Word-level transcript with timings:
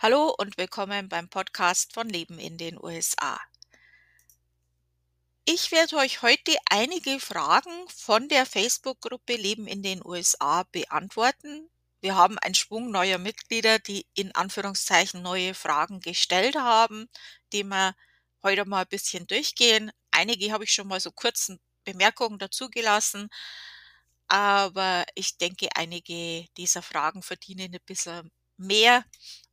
Hallo 0.00 0.32
und 0.38 0.58
willkommen 0.58 1.08
beim 1.08 1.28
Podcast 1.28 1.92
von 1.92 2.08
Leben 2.08 2.38
in 2.38 2.56
den 2.56 2.80
USA. 2.80 3.40
Ich 5.44 5.72
werde 5.72 5.96
euch 5.96 6.22
heute 6.22 6.56
einige 6.70 7.18
Fragen 7.18 7.72
von 7.88 8.28
der 8.28 8.46
Facebook-Gruppe 8.46 9.34
Leben 9.34 9.66
in 9.66 9.82
den 9.82 10.06
USA 10.06 10.62
beantworten. 10.70 11.68
Wir 12.00 12.14
haben 12.14 12.38
einen 12.38 12.54
Schwung 12.54 12.92
neuer 12.92 13.18
Mitglieder, 13.18 13.80
die 13.80 14.06
in 14.14 14.32
Anführungszeichen 14.36 15.20
neue 15.20 15.52
Fragen 15.52 15.98
gestellt 15.98 16.54
haben, 16.54 17.08
die 17.52 17.64
wir 17.64 17.96
heute 18.44 18.66
mal 18.66 18.82
ein 18.82 18.88
bisschen 18.88 19.26
durchgehen. 19.26 19.90
Einige 20.12 20.52
habe 20.52 20.62
ich 20.62 20.72
schon 20.72 20.86
mal 20.86 21.00
so 21.00 21.10
kurzen 21.10 21.58
Bemerkungen 21.82 22.38
dazugelassen, 22.38 23.30
aber 24.28 25.04
ich 25.16 25.38
denke, 25.38 25.70
einige 25.74 26.46
dieser 26.56 26.82
Fragen 26.82 27.20
verdienen 27.20 27.74
ein 27.74 27.80
bisschen 27.84 28.30
mehr 28.58 29.04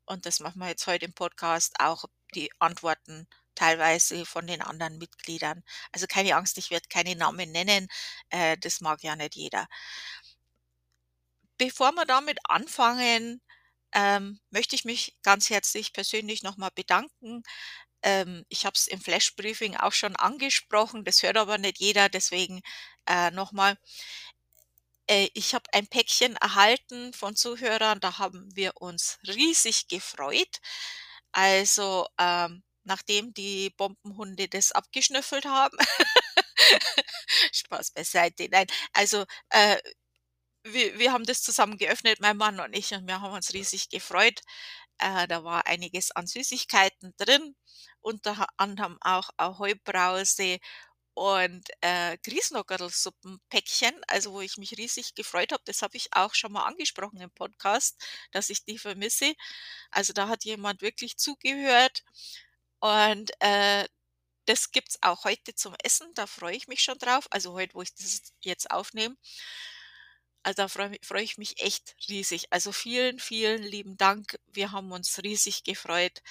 und 0.06 0.26
das 0.26 0.40
machen 0.40 0.60
wir 0.60 0.68
jetzt 0.70 0.88
heute 0.88 1.06
im 1.06 1.14
Podcast 1.14 1.76
auch 1.80 2.06
die 2.34 2.52
Antworten 2.60 3.28
teilweise 3.56 4.26
von 4.26 4.48
den 4.48 4.62
anderen 4.62 4.98
Mitgliedern. 4.98 5.64
Also 5.92 6.08
keine 6.08 6.36
Angst, 6.36 6.58
ich 6.58 6.72
werde 6.72 6.88
keine 6.90 7.16
Namen 7.16 7.52
nennen, 7.52 7.88
äh, 8.30 8.58
das 8.58 8.82
mag 8.82 9.02
ja 9.04 9.16
nicht 9.16 9.36
jeder. 9.36 9.68
Bevor 11.58 11.94
wir 11.94 12.06
damit 12.06 12.38
anfangen, 12.50 13.42
ähm, 13.94 14.40
möchte 14.52 14.76
ich 14.76 14.86
mich 14.86 15.16
ganz 15.24 15.50
herzlich 15.50 15.94
persönlich 15.94 16.44
nochmal 16.44 16.72
bedanken. 16.76 17.44
Ähm, 18.04 18.46
ich 18.50 18.66
habe 18.66 18.76
es 18.76 18.88
im 18.88 19.02
Flash-Briefing 19.02 19.78
auch 19.78 19.94
schon 19.94 20.16
angesprochen, 20.18 21.06
das 21.06 21.24
hört 21.24 21.38
aber 21.38 21.58
nicht 21.58 21.80
jeder, 21.80 22.10
deswegen 22.10 22.62
äh, 23.08 23.32
nochmal. 23.32 23.78
Äh, 25.10 25.30
ich 25.34 25.54
habe 25.54 25.66
ein 25.74 25.88
Päckchen 25.88 26.36
erhalten 26.38 27.14
von 27.14 27.36
Zuhörern, 27.36 28.00
da 28.00 28.18
haben 28.18 28.50
wir 28.56 28.74
uns 28.82 29.18
riesig 29.28 29.88
gefreut. 29.88 30.60
Also, 31.32 32.08
ähm, 32.20 32.64
nachdem 32.84 33.34
die 33.34 33.72
Bombenhunde 33.72 34.48
das 34.48 34.72
abgeschnüffelt 34.72 35.46
haben. 35.46 35.78
Spaß 37.54 37.92
beiseite. 37.92 38.48
Nein, 38.52 38.68
also, 38.94 39.26
äh, 39.50 39.78
wir 40.64 41.00
wir 41.00 41.14
haben 41.14 41.26
das 41.26 41.42
zusammen 41.44 41.78
geöffnet, 41.78 42.20
mein 42.22 42.38
Mann 42.38 42.60
und 42.60 42.76
ich, 42.76 42.94
und 42.94 43.08
wir 43.08 43.22
haben 43.22 43.34
uns 43.34 43.54
riesig 43.54 43.90
gefreut. 43.90 44.42
Äh, 45.00 45.28
da 45.28 45.44
war 45.44 45.68
einiges 45.68 46.12
an 46.12 46.28
Süßigkeiten 46.28 47.14
drin, 47.18 47.56
unter 48.02 48.48
anderem 48.58 48.98
auch 49.02 49.30
Ahoi-Brause 49.38 50.60
und, 51.16 51.70
äh, 51.82 52.18
Grießnockerlsuppenpäckchen, 52.24 53.96
also 54.08 54.34
wo 54.34 54.42
ich 54.42 54.58
mich 54.58 54.74
riesig 54.78 55.16
gefreut 55.16 55.54
habe. 55.54 55.64
Das 55.66 55.82
habe 55.84 55.98
ich 55.98 56.10
auch 56.14 56.36
schon 56.36 56.54
mal 56.54 56.66
angesprochen 56.66 57.22
im 57.22 57.32
Podcast, 57.32 57.98
dass 58.32 58.50
ich 58.52 58.66
die 58.66 58.80
vermisse. 58.80 59.34
Also, 59.92 60.14
da 60.14 60.28
hat 60.30 60.46
jemand 60.46 60.82
wirklich 60.82 61.18
zugehört 61.18 62.04
und, 62.80 63.32
äh, 63.42 63.88
das 64.48 64.72
gibt's 64.72 65.00
auch 65.04 65.26
heute 65.26 65.56
zum 65.56 65.76
Essen, 65.84 66.08
da 66.16 66.28
freue 66.28 66.56
ich 66.58 66.68
mich 66.68 66.82
schon 66.84 67.00
drauf. 67.00 67.28
Also, 67.32 67.54
heute, 67.54 67.76
wo 67.76 67.82
ich 67.84 67.94
das 67.96 68.34
jetzt 68.44 68.72
aufnehme. 68.72 69.16
Also, 70.44 70.58
da 70.62 70.68
freue 70.68 70.98
freue 71.04 71.24
ich 71.24 71.38
mich 71.40 71.60
echt 71.62 71.96
riesig. 72.08 72.48
Also, 72.52 72.72
vielen, 72.72 73.20
vielen 73.20 73.64
lieben 73.64 73.98
Dank. 73.98 74.38
Wir 74.46 74.72
haben 74.72 74.92
uns 74.92 75.22
riesig 75.24 75.64
gefreut. 75.64 76.22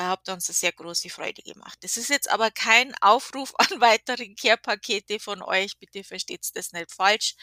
Ihr 0.00 0.06
habt 0.06 0.30
uns 0.30 0.48
'ne 0.48 0.54
sehr 0.54 0.72
große 0.72 1.10
Freude 1.10 1.42
gemacht. 1.42 1.78
Das 1.82 1.98
ist 1.98 2.08
jetzt 2.08 2.30
aber 2.30 2.50
kein 2.50 2.94
Aufruf 3.02 3.52
an 3.58 3.68
weitere 3.82 4.34
Care-Pakete 4.34 5.20
von 5.20 5.42
euch, 5.42 5.78
bitte 5.78 6.04
versteht's 6.04 6.52
das 6.52 6.72
nicht 6.72 6.90
falsch. 6.92 7.34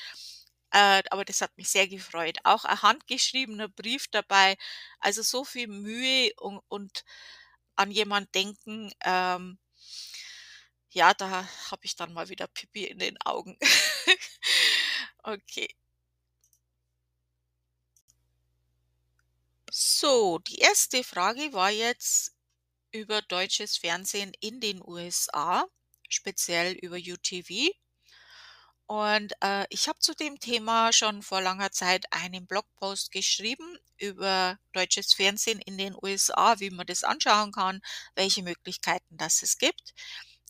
Äh, 0.71 1.03
aber 1.11 1.23
das 1.25 1.41
hat 1.41 1.55
mich 1.57 1.69
sehr 1.69 1.87
gefreut. 1.87 2.37
Auch 2.43 2.65
ein 2.65 2.81
handgeschriebener 2.81 3.69
Brief 3.69 4.07
dabei, 4.09 4.57
also 4.99 5.21
so 5.21 5.45
viel 5.45 5.67
Mühe 5.67 6.31
un 6.41 6.59
und 6.67 7.05
an 7.75 7.91
jemand 7.91 8.33
denken, 8.35 8.91
ähm 9.05 9.57
ja, 10.93 11.13
da 11.13 11.29
habe 11.71 11.81
ich 11.85 11.95
dann 11.95 12.13
mal 12.13 12.29
wieder 12.29 12.47
Pipi 12.47 12.85
in 12.85 12.99
den 12.99 13.17
Augen. 13.25 13.57
Okay. 15.25 15.67
So, 19.71 20.39
die 20.39 20.59
erste 20.59 21.03
Frage 21.03 21.51
war 21.51 21.69
jetzt 21.69 22.36
über 22.97 23.21
deutsches 23.21 23.77
Fernsehen 23.77 24.33
in 24.39 24.59
den 24.59 24.81
USA, 24.85 25.65
speziell 26.09 26.73
über 26.73 26.97
UTV. 26.97 27.69
Und, 28.87 29.33
äh, 29.41 29.65
ich 29.69 29.87
habe 29.87 29.99
zu 29.99 30.13
dem 30.15 30.39
Thema 30.39 30.93
schon 30.93 31.21
vor 31.21 31.41
langer 31.41 31.71
Zeit 31.71 32.05
einen 32.11 32.47
Blogpost 32.47 33.11
geschrieben 33.11 33.77
über 33.97 34.57
deutsches 34.73 35.13
Fernsehen 35.13 35.59
in 35.59 35.77
den 35.77 35.95
USA, 36.01 36.59
wie 36.59 36.69
man 36.69 36.87
das 36.87 37.03
anschauen 37.03 37.51
kann, 37.51 37.81
welche 38.15 38.43
Möglichkeiten 38.43 39.17
das 39.17 39.43
es 39.43 39.57
gibt. 39.57 39.93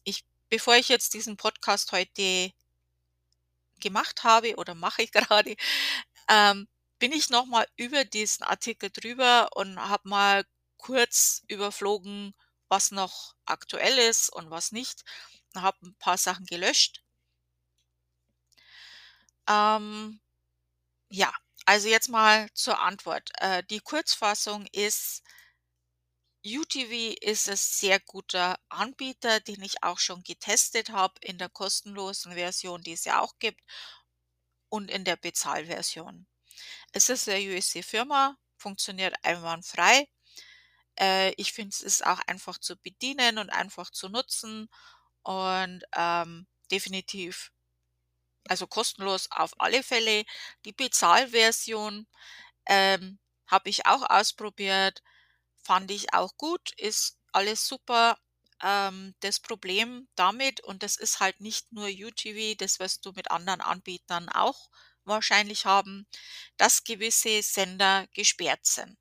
Ich 0.03 0.23
bevor 0.49 0.75
ich 0.75 0.89
jetzt 0.89 1.13
diesen 1.13 1.35
Podcast 1.37 1.91
heute 1.91 2.51
gemacht 3.79 4.23
habe 4.23 4.55
oder 4.55 4.75
mache 4.75 5.03
ich 5.03 5.11
gerade, 5.11 5.55
ähm, 6.29 6.67
bin 6.99 7.11
ich 7.11 7.29
noch 7.29 7.45
mal 7.45 7.67
über 7.77 8.05
diesen 8.05 8.43
Artikel 8.43 8.89
drüber 8.91 9.49
und 9.55 9.79
habe 9.79 10.09
mal 10.09 10.43
kurz 10.77 11.43
überflogen, 11.47 12.33
was 12.69 12.91
noch 12.91 13.35
aktuell 13.45 13.97
ist 13.99 14.29
und 14.29 14.49
was 14.51 14.71
nicht. 14.71 15.03
Habe 15.55 15.77
'n 15.85 15.95
paar 15.99 16.17
Sachen 16.17 16.45
gelöscht. 16.45 17.01
Ähm, 19.47 20.19
ja, 21.09 21.33
also 21.65 21.89
jetzt 21.89 22.09
mal 22.09 22.49
zur 22.53 22.79
Antwort. 22.81 23.29
Äh, 23.39 23.63
die 23.69 23.79
Kurzfassung 23.81 24.67
ist 24.73 25.19
UTV 26.45 27.15
ist 27.21 27.49
ein 27.49 27.57
sehr 27.57 27.99
guter 27.99 28.59
Anbieter, 28.69 29.39
den 29.39 29.61
ich 29.63 29.81
auch 29.83 29.97
schon 29.99 30.21
getestet 30.23 30.89
habe 30.91 31.15
in 31.21 31.37
der 31.39 31.49
kostenlosen 31.49 32.33
Version, 32.33 32.81
die 32.83 32.91
es 32.93 33.05
ja 33.05 33.21
auch 33.21 33.39
gibt 33.39 33.59
und 34.71 34.91
in 34.91 35.03
der 35.05 35.15
Bezahlversion. 35.15 36.27
Es 36.93 37.09
ist 37.09 37.27
'ne 37.27 37.39
USA-Firma, 37.49 38.37
funktioniert 38.57 39.15
einwandfrei. 39.23 40.07
Äh, 40.99 41.33
ich 41.37 41.53
finde, 41.53 41.69
es 41.73 41.81
ist 41.81 42.05
auch 42.05 42.19
einfach 42.27 42.57
zu 42.59 42.77
bedienen 42.77 43.37
und 43.39 43.49
einfach 43.51 43.91
zu 43.91 44.09
nutzen 44.09 44.69
und, 45.23 45.83
ähm, 45.95 46.47
definitiv 46.71 47.51
also 48.49 48.67
kostenlos 48.67 49.27
auf 49.31 49.53
alle 49.59 49.83
Fälle. 49.83 50.23
Die 50.65 50.73
Bezahlversion, 50.73 52.07
ähm, 52.67 53.19
habe 53.47 53.69
ich 53.69 53.85
auch 53.87 54.03
ausprobiert, 54.09 55.03
fand 55.63 55.91
ich 55.91 56.13
auch 56.13 56.37
gut, 56.37 56.71
ist 56.77 57.17
alles 57.33 57.67
super. 57.67 58.17
Ähm, 58.63 59.15
das 59.21 59.39
Problem 59.39 60.07
damit 60.15 60.61
und 60.63 60.83
das 60.83 60.97
ist 60.97 61.19
halt 61.21 61.41
nicht 61.41 61.71
nur 61.73 61.87
UTV, 61.87 62.55
das 62.57 62.79
wirst 62.79 63.05
du 63.05 63.11
mit 63.13 63.31
anderen 63.31 63.61
Anbietern 63.61 64.29
auch 64.29 64.69
wahrscheinlich 65.05 65.65
haben, 65.65 66.07
dass 66.57 66.83
gewisse 66.83 67.41
Sender 67.43 68.07
gesperrt 68.13 68.65
sind. 68.65 68.97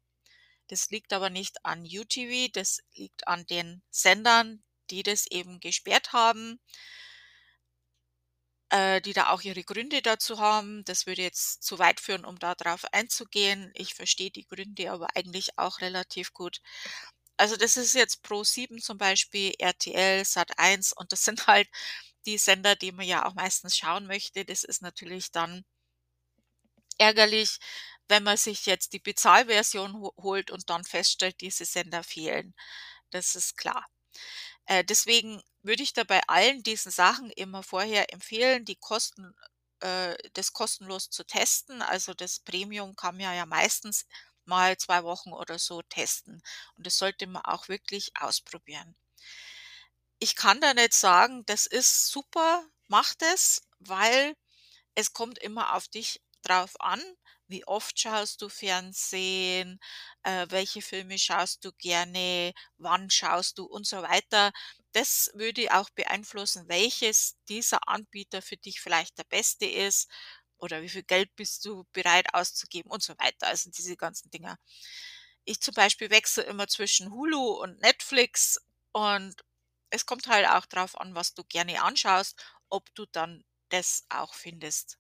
Das 0.69 0.91
liegt 0.91 1.12
aber 1.12 1.31
nicht 1.31 1.65
an 1.65 1.82
UTV, 1.84 2.49
das 2.53 2.81
liegt 2.94 3.27
an 3.28 3.47
den 3.47 3.82
Sendern, 3.91 4.62
die 4.91 5.03
das 5.03 5.27
eben 5.27 5.60
gesperrt 5.60 6.12
haben 6.12 6.60
äh, 8.71 9.00
die 9.00 9.12
da 9.12 9.31
auch 9.31 9.43
ihre 9.43 9.65
Gründe 9.65 10.03
dazu 10.03 10.38
haben. 10.41 10.84
Das 10.84 11.06
würde 11.06 11.22
jetzt 11.22 11.62
zu 11.62 11.78
weit 11.78 12.00
führen, 12.00 12.25
um 12.25 12.38
da 12.38 12.54
drauf 12.54 12.84
einzugehen. 12.93 13.71
Ich 13.75 13.94
verstehe 13.94 14.31
die 14.31 14.47
Gründe 14.47 14.91
aber 14.93 15.09
eigentlich 15.16 15.59
auch 15.59 15.81
relativ 15.81 16.32
gut. 16.32 16.60
Also, 17.38 17.56
das 17.56 17.77
ist 17.77 17.94
jetzt 17.94 18.25
Pro7 18.25 18.81
zum 18.83 18.98
Beispiel, 18.98 19.54
RTL, 19.59 20.25
Sat.1 20.25 20.93
und 20.94 21.12
das 21.12 21.25
sind 21.25 21.47
halt 21.48 21.69
die 22.27 22.38
Sender, 22.38 22.77
die 22.77 22.93
man 22.93 23.06
ja 23.06 23.27
auch 23.27 23.34
meistens 23.34 23.77
schauen 23.77 24.06
möchte. 24.06 24.44
Das 24.44 24.65
ist 24.65 24.83
natürlich 24.83 25.31
dann 25.33 25.65
ärgerlich, 26.98 27.59
wenn 28.08 28.22
man 28.24 28.36
sich 28.36 28.66
jetzt 28.66 28.92
die 28.92 28.98
Bezahlversion 29.00 29.94
ho 30.00 30.12
holt 30.18 30.50
und 30.50 30.70
dann 30.70 30.84
feststellt, 30.84 31.41
diese 31.41 31.64
Sender 31.64 32.03
fehlen. 32.04 32.54
Das 33.10 33.34
ist 33.36 33.56
klar. 33.58 33.86
Äh, 34.66 34.84
deswegen 34.84 35.42
würde 35.62 35.82
ich 35.82 35.92
da 35.92 36.04
bei 36.04 36.20
allen 36.28 36.62
diesen 36.62 36.91
Sachen 36.92 37.30
immer 37.30 37.62
vorher 37.62 38.12
empfehlen, 38.12 38.64
die 38.64 38.76
Kosten 38.76 39.34
äh, 39.80 40.16
das 40.34 40.53
kostenlos 40.53 41.10
zu 41.10 41.24
testen. 41.24 41.82
Also, 41.82 42.14
das 42.14 42.41
Premium 42.41 42.97
kann 42.97 43.16
man 43.16 43.34
ja 43.36 43.47
meistens 43.47 44.06
mal 44.44 44.76
2 44.78 45.02
Wochen 45.04 45.32
oder 45.32 45.59
so 45.59 45.82
testen 45.82 46.41
und 46.76 46.86
das 46.86 46.98
sollte 46.98 47.26
man 47.26 47.42
auch 47.44 47.68
wirklich 47.68 48.12
ausprobieren. 48.20 48.94
Ich 50.18 50.36
kann 50.36 50.60
da 50.60 50.74
nicht 50.74 50.92
sagen, 50.94 51.44
das 51.47 51.66
ist 51.66 52.09
super, 52.09 52.64
mach 52.88 53.14
das, 53.14 53.62
weil 53.78 54.34
es 54.94 55.12
kommt 55.14 55.38
immer 55.38 55.74
auf 55.74 55.88
dich 55.88 56.22
drauf 56.42 56.80
an, 56.80 57.02
wie 57.48 57.65
oft 57.66 57.98
schaust 57.98 58.43
du 58.43 58.48
Fernsehen, 58.48 59.78
äh, 60.22 60.47
welche 60.51 60.83
Filme 60.83 61.19
schaust 61.19 61.65
du 61.65 61.72
gerne, 61.78 62.53
wann 62.78 63.10
schaust 63.10 63.59
du 63.59 63.65
und 63.65 63.87
so 63.87 64.03
weiter. 64.03 64.53
Das 64.93 65.31
würde 65.34 65.69
auch 65.75 65.91
beeinflussen, 65.91 66.69
welches 66.69 67.37
dieser 67.48 67.89
Anbieter 67.89 68.43
für 68.43 68.57
dich 68.57 68.81
vielleicht 68.81 69.19
der 69.19 69.25
beste 69.25 69.66
ist 69.66 70.09
oder 70.59 70.83
wie 70.83 70.89
viel 70.89 71.03
Geld 71.04 71.34
bist 71.37 71.65
du 71.66 71.84
bereit 71.93 72.33
auszugeben 72.34 72.91
und 72.91 73.03
so 73.03 73.15
weiter. 73.19 73.47
Also, 73.48 73.71
diese 73.71 73.97
ganzen 73.97 74.31
Dinger. 74.31 74.57
ich 75.45 75.60
zum 75.60 75.75
Beispiel 75.75 76.10
wechsle 76.10 76.43
immer 76.45 76.69
zwischen 76.69 77.10
Hulu 77.13 77.41
und 77.63 77.81
Netflix 77.81 78.59
und 78.93 79.34
es 79.91 80.04
kommt 80.07 80.27
halt 80.28 80.48
auch 80.48 80.66
drauf 80.66 80.98
an, 81.01 81.15
was 81.15 81.34
du 81.34 81.45
gerne 81.45 81.83
anschaust, 81.83 82.43
ob 82.69 82.93
du 82.95 83.07
dann 83.13 83.45
das 83.71 84.04
auch 84.10 84.34
findest. 84.34 84.98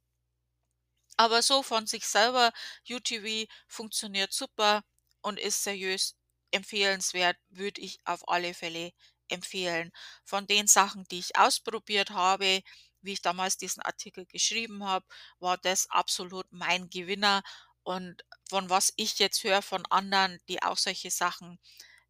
Aber 1.16 1.42
so 1.42 1.62
von 1.62 1.86
sich 1.86 2.06
selber, 2.06 2.52
UTV 2.88 3.46
funktioniert 3.68 4.32
super 4.32 4.82
und 5.22 5.38
ist 5.38 5.62
seriös 5.62 6.14
empfehlenswert, 6.50 7.36
würde 7.48 7.80
ich 7.80 8.00
auf 8.04 8.28
alle 8.28 8.54
Fälle 8.54 8.92
empfehlen. 9.28 9.92
Von 10.24 10.46
den 10.46 10.66
Sachen, 10.66 11.04
die 11.04 11.18
ich 11.18 11.36
ausprobiert 11.36 12.10
habe, 12.10 12.62
wie 13.02 13.12
ich 13.12 13.22
damals 13.22 13.56
diesen 13.56 13.82
Artikel 13.82 14.26
geschrieben 14.26 14.84
habe, 14.84 15.06
war 15.38 15.58
das 15.58 15.88
absolut 15.90 16.46
mein 16.50 16.90
Gewinner. 16.90 17.42
Und 17.82 18.24
von 18.48 18.68
was 18.68 18.92
ich 18.96 19.18
jetzt 19.18 19.44
höre 19.44 19.62
von 19.62 19.86
anderen, 19.86 20.40
die 20.48 20.62
auch 20.62 20.76
solche 20.78 21.10
Sachen 21.10 21.58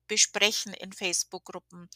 besprechen 0.08 0.72
in 0.74 0.92
Facebook-Gruppen, 0.92 1.88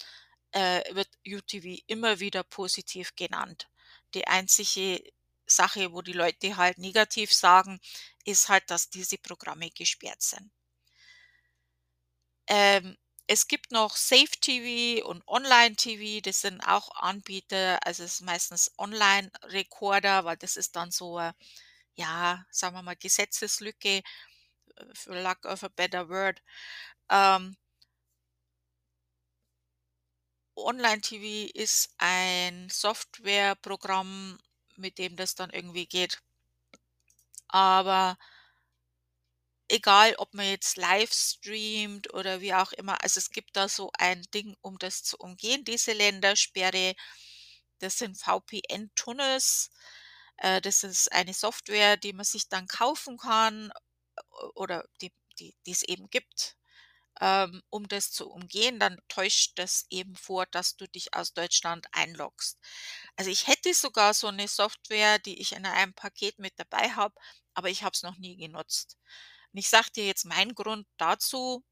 äh, 0.52 0.94
wird 0.94 1.08
UTV 1.26 1.82
immer 1.86 2.20
wieder 2.20 2.42
positiv 2.44 3.14
genannt. 3.16 3.68
Die 4.14 4.26
einzige 4.26 5.02
Sache, 5.50 5.92
wo 5.92 6.02
die 6.02 6.12
Leute 6.14 6.56
halt 6.56 6.78
negativ 6.78 7.32
sagen, 7.34 7.80
ist 8.24 8.48
halt, 8.48 8.70
dass 8.70 8.90
diese 8.90 9.18
Programme 9.18 9.70
gesperrt 9.70 10.22
sind. 10.22 10.50
Ähm, 12.48 12.96
es 13.26 13.46
gibt 13.48 13.70
noch 13.70 13.96
Safe 13.96 14.26
TV 14.40 15.06
und 15.08 15.22
Online 15.28 15.76
TV, 15.76 16.20
das 16.22 16.40
sind 16.40 16.60
auch 16.62 16.90
Anbieter, 16.96 17.78
also 17.86 18.02
es 18.04 18.14
ist 18.14 18.22
meistens 18.22 18.72
Online-Rekorder, 18.78 20.24
weil 20.24 20.36
das 20.36 20.56
ist 20.56 20.74
dann 20.76 20.90
so, 20.90 21.20
ja, 21.94 22.44
sagen 22.50 22.76
wir 22.76 22.82
mal, 22.82 22.96
Gesetzeslücke, 22.96 24.02
äh, 24.76 24.84
für 24.94 25.14
lack 25.20 25.44
of 25.46 25.64
a 25.64 25.68
better 25.68 26.08
word. 26.08 26.42
Ähm, 27.10 27.56
Online-TV 30.56 31.50
ist 31.58 31.92
ein 31.98 32.68
Softwareprogramm, 32.70 34.38
mit 34.80 34.98
dem 34.98 35.16
das 35.16 35.34
dann 35.34 35.50
irgendwie 35.50 35.86
geht. 35.86 36.20
Aber 37.48 38.16
egal, 39.68 40.14
ob 40.18 40.34
man 40.34 40.46
jetzt 40.46 40.76
live 40.76 41.12
streamt 41.12 42.12
oder 42.14 42.40
wie 42.40 42.54
auch 42.54 42.72
immer, 42.72 43.02
also 43.02 43.18
es 43.18 43.30
gibt 43.30 43.56
da 43.56 43.68
so 43.68 43.90
ein 43.98 44.22
Ding, 44.34 44.56
um 44.62 44.78
das 44.78 45.02
zu 45.04 45.16
umgehen, 45.18 45.64
diese 45.64 45.92
Ländersperre. 45.92 46.94
Das 47.80 47.98
sind 47.98 48.18
VPN-Tunnels. 48.18 49.70
Äh, 50.38 50.60
das 50.60 50.84
ist 50.84 51.12
eine 51.12 51.34
Software, 51.34 51.96
die 51.96 52.12
man 52.12 52.24
sich 52.24 52.48
dann 52.48 52.66
kaufen 52.66 53.18
kann 53.18 53.72
oder 54.54 54.84
die, 55.02 55.12
die, 55.38 55.54
die 55.66 55.72
es 55.72 55.82
eben 55.82 56.10
gibt 56.10 56.56
ähm, 57.20 57.62
um 57.70 57.88
das 57.88 58.12
zu 58.12 58.28
umgehen, 58.30 58.78
dann 58.80 58.98
täuscht 59.08 59.52
das 59.58 59.86
eben 59.90 60.16
vor, 60.16 60.46
dass 60.46 60.76
du 60.76 60.86
dich 60.88 61.14
aus 61.14 61.34
Deutschland 61.34 61.86
einloggst. 61.92 62.58
Also 63.16 63.30
ich 63.30 63.46
hätte 63.46 63.74
sogar 63.74 64.14
so 64.14 64.28
eine 64.28 64.48
Software, 64.48 65.18
die 65.18 65.40
ich 65.40 65.52
in 65.52 65.66
einem 65.66 65.94
Paket 65.94 66.38
mit 66.38 66.54
dabei 66.58 66.90
habe, 66.92 67.14
aber 67.54 67.68
ich 67.70 67.82
habe 67.82 67.92
es 67.94 68.02
noch 68.02 68.16
nie 68.18 68.36
genutzt. 68.36 68.96
Und 69.52 69.58
ich 69.58 69.68
sage 69.70 69.90
dir 69.96 70.06
jetzt 70.06 70.24
meinen 70.26 70.54
Grund 70.54 70.86
dazu, 70.98 71.64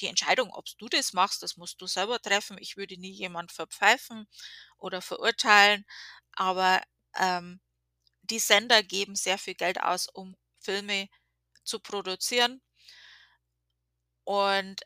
die 0.00 0.06
Entscheidung, 0.08 0.50
ob 0.52 0.66
du 0.78 0.88
das 0.88 1.12
machst, 1.12 1.42
das 1.42 1.56
musst 1.56 1.80
du 1.80 1.86
selber 1.86 2.20
treffen. 2.20 2.58
Ich 2.60 2.76
würde 2.76 2.98
nie 3.00 3.12
jemand 3.12 3.52
verpfeifen 3.52 4.28
oder 4.78 5.02
verurteilen, 5.02 5.84
aber 6.32 6.82
ähm, 7.16 7.60
die 8.22 8.38
Sender 8.38 8.82
geben 8.82 9.16
sehr 9.16 9.38
viel 9.38 9.54
Geld 9.54 9.80
aus, 9.82 10.08
um 10.08 10.36
Filme 10.60 11.08
zu 11.64 11.80
produzieren 11.80 12.62
und 14.26 14.82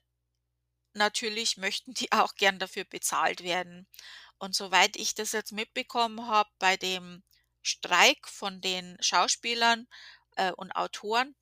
natürlich 0.93 1.57
möchten 1.57 1.95
die 1.95 2.13
auch 2.13 2.35
gern 2.35 2.59
dafür 2.59 2.85
bezahlt 2.85 3.43
werden. 3.43 3.89
Und 4.39 4.55
soweit 4.55 4.97
ich 4.97 5.15
das 5.15 5.33
jetzt 5.33 5.53
mitbekommen 5.53 6.27
habe 6.29 6.51
bei 6.59 6.77
dem 6.77 7.23
Streik 7.63 8.29
von 8.29 8.61
den 8.61 8.97
Schauspielern 9.01 9.87
äh, 10.37 10.53
und 10.53 10.73
Autoren, 10.73 11.35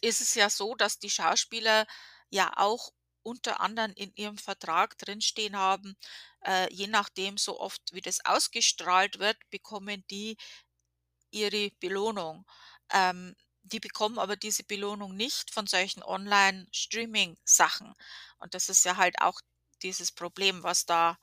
ist 0.00 0.20
es 0.20 0.34
ja 0.34 0.50
so, 0.50 0.74
dass 0.74 0.98
die 0.98 1.10
Schauspieler 1.10 1.86
ja 2.30 2.52
auch 2.56 2.92
unter 3.22 3.60
anderem 3.60 3.92
in 3.94 4.12
ihrem 4.14 4.38
Vertrag 4.38 4.96
drinstehen 4.98 5.56
haben, 5.56 5.96
äh, 6.44 6.72
je 6.72 6.86
nachdem, 6.86 7.36
so 7.38 7.60
oft 7.60 7.82
wie 7.92 8.00
das 8.00 8.24
ausgestrahlt 8.24 9.18
wird, 9.18 9.36
bekommen 9.50 10.04
die 10.10 10.36
ihre 11.30 11.70
Belohnung. 11.80 12.46
Ähm, 12.92 13.36
die 13.68 13.80
bekommen 13.80 14.18
aber 14.18 14.36
diese 14.36 14.64
Belohnung 14.64 15.16
nicht 15.16 15.52
von 15.52 15.66
solchen 15.66 16.02
Online-Streaming-Sachen. 16.02 17.94
Und 18.38 18.54
das 18.54 18.68
ist 18.68 18.84
ja 18.84 18.96
halt 18.96 19.20
auch 19.20 19.40
dieses 19.82 20.12
Problem, 20.12 20.62
was 20.62 20.86
da 20.86 21.18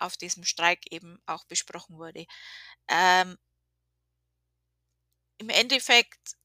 auf 0.00 0.16
diesem 0.16 0.44
Streik 0.44 0.90
eben 0.92 1.20
auch 1.26 1.44
besprochen 1.44 1.98
wurde. 1.98 2.26
Ähm, 2.88 3.38
Im 5.38 5.50
Endeffekt 5.50 6.36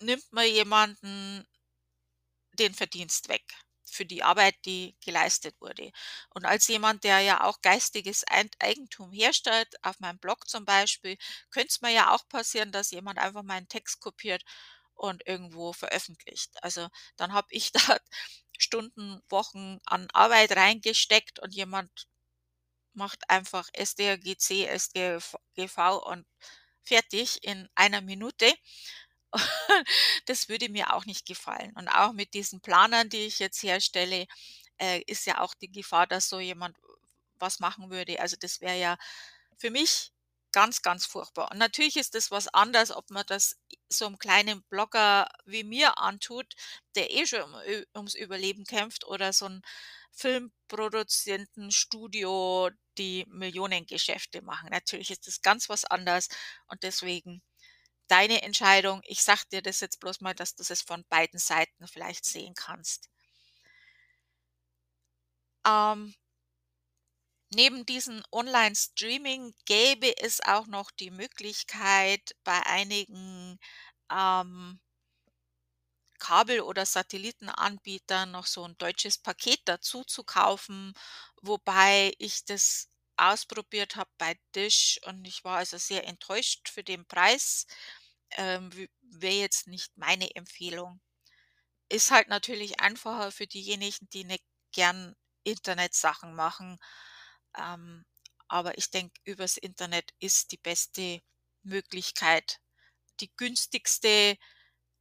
nimmt 0.00 0.32
man 0.32 0.46
jemanden 0.46 1.46
den 2.58 2.74
Verdienst 2.74 3.28
weg 3.28 3.44
für 3.90 4.06
die 4.06 4.22
Arbeit, 4.22 4.54
die 4.64 4.96
geleistet 5.04 5.54
wurde. 5.60 5.90
Und 6.30 6.44
als 6.46 6.68
jemand, 6.68 7.04
der 7.04 7.20
ja 7.20 7.44
auch 7.44 7.60
geistiges 7.62 8.24
Eigentum 8.60 9.12
herstellt, 9.12 9.68
auf 9.82 9.98
meinem 10.00 10.18
Blog 10.18 10.48
zum 10.48 10.64
Beispiel, 10.64 11.16
könnte 11.50 11.68
es 11.70 11.80
mir 11.80 11.90
ja 11.92 12.14
auch 12.14 12.26
passieren, 12.28 12.72
dass 12.72 12.90
jemand 12.90 13.18
einfach 13.18 13.42
meinen 13.42 13.68
Text 13.68 14.00
kopiert 14.00 14.44
und 14.94 15.26
irgendwo 15.26 15.72
veröffentlicht. 15.72 16.50
Also 16.62 16.88
dann 17.16 17.32
habe 17.32 17.48
ich 17.50 17.72
da 17.72 17.98
Stunden, 18.58 19.20
Wochen 19.28 19.78
an 19.86 20.08
Arbeit 20.12 20.56
reingesteckt 20.56 21.38
und 21.38 21.54
jemand 21.54 22.08
macht 22.94 23.28
einfach 23.30 23.68
SDRGC, 23.72 24.66
SDRGV 24.66 25.98
und 26.04 26.26
fertig 26.82 27.44
in 27.44 27.68
einer 27.74 28.00
Minute. 28.00 28.52
Das 30.26 30.48
würde 30.48 30.68
mir 30.68 30.94
auch 30.94 31.04
nicht 31.06 31.26
gefallen. 31.26 31.72
Und 31.76 31.88
auch 31.88 32.12
mit 32.12 32.34
diesen 32.34 32.60
Planern, 32.60 33.08
die 33.10 33.26
ich 33.26 33.38
jetzt 33.38 33.62
herstelle, 33.62 34.26
äh, 34.78 35.02
ist 35.06 35.26
ja 35.26 35.40
auch 35.40 35.54
die 35.54 35.70
Gefahr, 35.72 36.06
dass 36.06 36.28
so 36.28 36.40
jemand 36.40 36.76
was 37.38 37.60
machen 37.60 37.90
würde. 37.90 38.20
Also 38.20 38.36
das 38.38 38.60
wäre 38.60 38.78
ja 38.78 38.96
für 39.58 39.70
mich 39.70 40.12
ganz, 40.52 40.82
ganz 40.82 41.04
furchtbar. 41.06 41.50
Und 41.52 41.58
natürlich 41.58 41.96
ist 41.96 42.14
das 42.14 42.30
was 42.30 42.48
anderes, 42.48 42.90
ob 42.90 43.10
man 43.10 43.24
das 43.26 43.56
so 43.88 44.06
einem 44.06 44.18
kleinen 44.18 44.62
Blogger 44.64 45.28
wie 45.44 45.64
mir 45.64 45.98
antut, 45.98 46.54
der 46.96 47.10
eh 47.12 47.26
schon 47.26 47.42
um, 47.42 47.60
ums 47.96 48.14
Überleben 48.14 48.64
kämpft, 48.64 49.06
oder 49.06 49.32
so 49.32 49.46
ein 49.46 49.62
Filmproduzenten 50.12 51.70
Studio, 51.70 52.70
die 52.98 53.24
Millionengeschäfte 53.28 54.42
machen. 54.42 54.70
Natürlich 54.70 55.10
ist 55.10 55.26
das 55.28 55.42
ganz 55.42 55.68
was 55.68 55.84
anderes 55.84 56.28
und 56.68 56.82
deswegen 56.82 57.42
deine 58.08 58.42
Entscheidung. 58.42 59.02
Ich 59.04 59.22
sage 59.22 59.42
dir 59.52 59.62
das 59.62 59.80
jetzt 59.80 60.00
bloß 60.00 60.20
mal, 60.20 60.34
dass 60.34 60.54
du 60.54 60.62
es 60.68 60.82
von 60.82 61.04
beiden 61.08 61.38
Seiten 61.38 61.86
vielleicht 61.88 62.24
sehen 62.24 62.54
kannst. 62.54 63.08
Ähm, 65.66 66.14
neben 67.50 67.84
diesem 67.84 68.22
Online-Streaming 68.32 69.54
gäbe 69.66 70.16
es 70.18 70.40
auch 70.40 70.66
noch 70.66 70.90
die 70.90 71.10
Möglichkeit, 71.10 72.34
bei 72.44 72.64
einigen 72.64 73.58
ähm, 74.10 74.80
Kabel- 76.20 76.60
oder 76.60 76.86
Satellitenanbietern 76.86 78.30
noch 78.30 78.46
so 78.46 78.62
ein 78.64 78.78
deutsches 78.78 79.18
Paket 79.18 79.60
dazu 79.64 80.04
zu 80.04 80.22
kaufen, 80.22 80.94
wobei 81.42 82.12
ich 82.18 82.44
das 82.44 82.88
ausprobiert 83.18 83.96
habe 83.96 84.10
bei 84.18 84.38
Dish 84.54 85.00
und 85.06 85.24
ich 85.26 85.44
war 85.44 85.58
also 85.58 85.78
sehr 85.78 86.06
enttäuscht 86.06 86.68
für 86.68 86.84
den 86.84 87.06
Preis 87.06 87.66
ähm, 88.32 88.70
wäre 89.00 89.34
jetzt 89.34 89.66
nicht 89.66 89.96
meine 89.96 90.34
Empfehlung. 90.34 91.00
Ist 91.88 92.10
halt 92.10 92.28
natürlich 92.28 92.80
einfacher 92.80 93.32
für 93.32 93.46
diejenigen, 93.46 94.08
die 94.10 94.24
nicht 94.24 94.44
gern 94.72 95.16
Internetsachen 95.44 96.34
machen. 96.34 96.78
Ähm, 97.56 98.04
aber 98.48 98.78
ich 98.78 98.90
denke, 98.90 99.20
übers 99.24 99.56
Internet 99.56 100.12
ist 100.20 100.52
die 100.52 100.58
beste 100.58 101.22
Möglichkeit, 101.62 102.60
die 103.20 103.30
günstigste, 103.36 104.38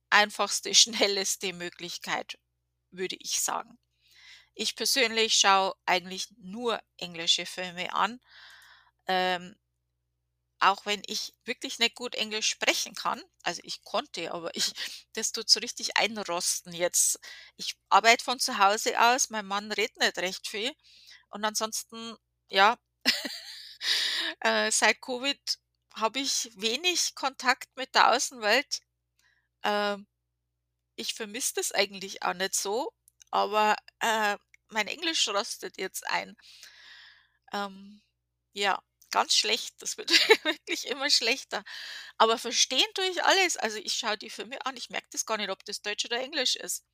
einfachste, 0.10 0.74
schnellste 0.76 1.54
Möglichkeit, 1.54 2.40
würde 2.92 3.18
ich 3.20 3.42
sagen. 3.42 3.78
Ich 4.58 4.76
persönlich 4.76 5.36
schaue 5.36 5.74
eigentlich 5.86 6.28
nur 6.38 6.82
englische 6.98 7.46
Filme 7.46 7.94
an. 7.94 8.20
Ähm, 9.08 9.56
auch 10.60 10.86
wenn 10.86 11.04
ich 11.06 11.34
wirklich 11.46 11.78
nicht 11.80 11.96
gut 11.96 12.16
Englisch 12.16 12.48
sprechen 12.50 12.96
kann, 12.96 13.22
also 13.44 13.62
ich 13.64 13.84
konnte, 13.84 14.32
aber 14.34 14.56
ich, 14.56 14.74
das 15.14 15.32
tut 15.32 15.50
so 15.50 15.60
richtig 15.60 15.98
einrosten 15.98 16.74
jetzt. 16.74 17.20
Ich 17.58 17.76
arbeite 17.90 18.24
von 18.24 18.40
zu 18.40 18.58
Hause 18.58 19.00
aus, 19.00 19.30
mein 19.30 19.46
Mann 19.46 19.72
redet 19.72 19.98
nicht 19.98 20.18
recht 20.18 20.48
viel 20.48 20.74
und 21.30 21.46
ansonsten, 21.46 22.16
ja, 22.50 22.78
äh, 24.42 24.72
seit 24.72 25.02
Covid 25.02 25.40
habe 25.96 26.20
ich 26.20 26.52
wenig 26.56 27.16
Kontakt 27.16 27.70
mit 27.76 27.94
der 27.96 28.12
Außenwelt. 28.14 28.82
Ähm, 29.64 30.08
ich 30.96 31.14
vermisse 31.16 31.56
das 31.56 31.72
eigentlich 31.72 32.24
auch 32.24 32.34
nicht 32.36 32.56
so, 32.56 32.92
aber, 33.32 33.76
äh, 34.02 34.38
mein 34.70 34.88
Englisch 34.88 35.28
rostet 35.30 35.78
jetzt 35.78 36.08
ein. 36.08 36.36
Ähm, 37.54 38.02
ja, 38.54 38.82
ganz 39.12 39.36
schlecht. 39.36 39.76
Das 39.82 39.98
wird 39.98 40.10
wirklich 40.46 40.88
immer 40.88 41.10
schlechter. 41.10 41.64
Aber 42.18 42.38
verstehen 42.38 42.88
tue 42.96 43.06
ich 43.08 43.24
alles. 43.24 43.58
Also, 43.58 43.78
ich 43.80 43.94
schaue 43.94 44.18
die 44.18 44.30
Filme 44.30 44.66
an, 44.66 44.78
ich 44.78 44.90
merke 44.90 45.08
das 45.12 45.26
gar 45.26 45.38
nicht, 45.38 45.50
ob 45.50 45.64
das 45.66 45.82
Deutsch 45.82 46.06
oder 46.06 46.20
Englisch 46.22 46.56
ist. 46.58 46.86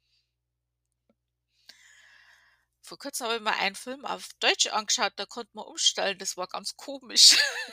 Vor 2.82 3.00
Kurzem 3.00 3.25
habe 3.25 3.38
ich 3.38 3.42
mir 3.42 3.56
einen 3.58 3.75
Film 3.75 4.06
auf 4.06 4.30
Deutsch 4.39 4.68
angeschaut, 4.68 5.13
da 5.15 5.25
konnte 5.25 5.50
man 5.53 5.65
umstellen, 5.65 6.18
das 6.20 6.38
war 6.38 6.48
ganz 6.48 6.75
komisch. 6.77 7.36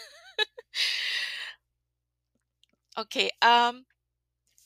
Okay, 2.96 3.30
ähm, 3.42 3.84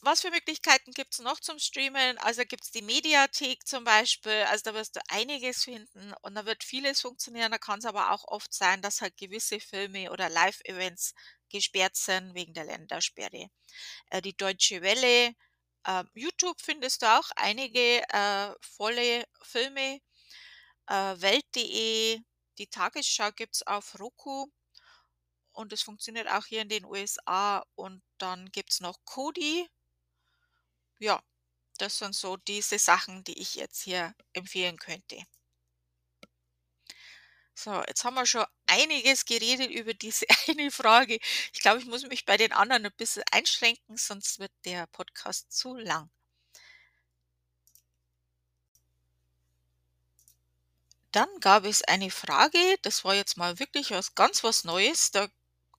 was 0.05 0.21
für 0.23 0.31
Möglichkeiten 0.31 0.93
gibt's 0.93 1.19
noch 1.19 1.41
zum 1.41 1.59
Streamen? 1.59 2.19
Also, 2.19 2.43
gibt's 2.45 2.71
die 2.71 2.83
Mediathek 2.83 3.67
zum 3.67 3.85
Beispiel, 3.85 4.45
also, 4.51 4.63
da 4.65 4.75
wirst 4.75 4.97
du 4.97 5.01
einiges 5.09 5.65
finden 5.65 6.15
und 6.23 6.35
da 6.35 6.47
wird 6.47 6.65
vieles 6.65 7.01
funktionieren. 7.01 7.51
Da 7.53 7.59
kann's 7.59 7.85
aber 7.85 8.13
auch 8.13 8.25
oft 8.29 8.53
sein, 8.55 8.83
dass 8.83 9.01
halt 9.01 9.17
gewisse 9.17 9.61
Filme 9.61 10.11
oder 10.13 10.29
Live-Events 10.29 11.15
gesperrt 11.51 11.97
sind 11.97 12.35
wegen 12.35 12.55
der 12.55 12.65
Ländersperre. 12.65 13.49
Äh, 14.11 14.23
die 14.23 14.37
Deutsche 14.37 14.83
Welle, 14.83 15.35
ähm, 15.87 16.11
YouTube 16.15 16.61
findest 16.61 17.03
du 17.03 17.07
auch 17.07 17.31
einige, 17.37 18.03
äh, 18.11 18.55
volle 18.63 19.25
Filme, 19.43 20.01
äh, 20.89 21.21
Welt.de, 21.21 22.21
die 22.59 22.67
Tagesschau 22.69 23.31
gibt's 23.33 23.63
auf 23.67 23.99
Roku 24.01 24.49
und 25.53 25.73
es 25.73 25.83
funktioniert 25.83 26.29
auch 26.29 26.45
hier 26.47 26.61
in 26.63 26.69
den 26.69 26.85
USA 26.85 27.65
und 27.77 28.03
dann 28.19 28.51
gibt's 28.53 28.81
noch 28.81 28.99
Kodi. 29.05 29.67
Ja, 31.05 31.23
das 31.79 31.99
sind 31.99 32.15
so 32.15 32.39
diese 32.39 32.79
Sachen, 32.79 33.25
die 33.25 33.39
ich 33.39 33.57
jetzt 33.57 33.83
hier 33.83 34.15
empfehlen 34.33 34.79
könnte. 34.79 35.23
So, 37.57 37.83
jetzt 37.87 38.05
haben 38.05 38.15
wir 38.15 38.27
schon 38.27 38.45
einiges 38.67 39.25
geredet 39.25 39.71
über 39.71 39.93
diese 39.95 40.25
eine 40.49 40.71
Frage. 40.71 41.19
Ich 41.53 41.61
glaube, 41.61 41.81
ich 41.81 41.87
muss 41.87 42.03
mich 42.07 42.25
bei 42.25 42.37
den 42.37 42.53
anderen 42.53 42.87
ein 42.87 42.93
bisschen 42.97 43.25
einschränken, 43.33 43.97
sonst 43.97 44.39
wird 44.39 44.53
der 44.65 44.87
Podcast 44.89 45.53
zu 45.53 45.75
lang. 45.77 46.11
Dann 51.13 51.29
gab 51.41 51.65
es 51.65 51.81
eine 51.83 52.11
Frage, 52.11 52.59
das 52.83 53.05
war 53.05 53.15
jetzt 53.15 53.39
mal 53.39 53.59
wirklich 53.59 53.91
was 53.91 54.15
ganz 54.15 54.45
was 54.45 54.65
Neues. 54.65 55.13
Da 55.13 55.29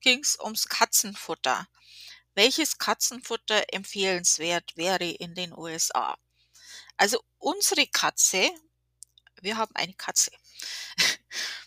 ging 0.00 0.18
es 0.20 0.36
ums 0.40 0.68
Katzenfutter. 0.68 1.68
Welches 2.36 2.76
Katzenfutter 2.76 3.64
empfehlenswert 3.72 4.76
wäre 4.76 5.10
in 5.10 5.34
den 5.34 5.56
USA? 5.56 6.18
Also 6.98 7.24
unsere 7.38 7.86
Katze, 7.86 8.50
wir 9.40 9.56
haben 9.56 9.74
eine 9.74 9.94
Katze. 9.94 10.30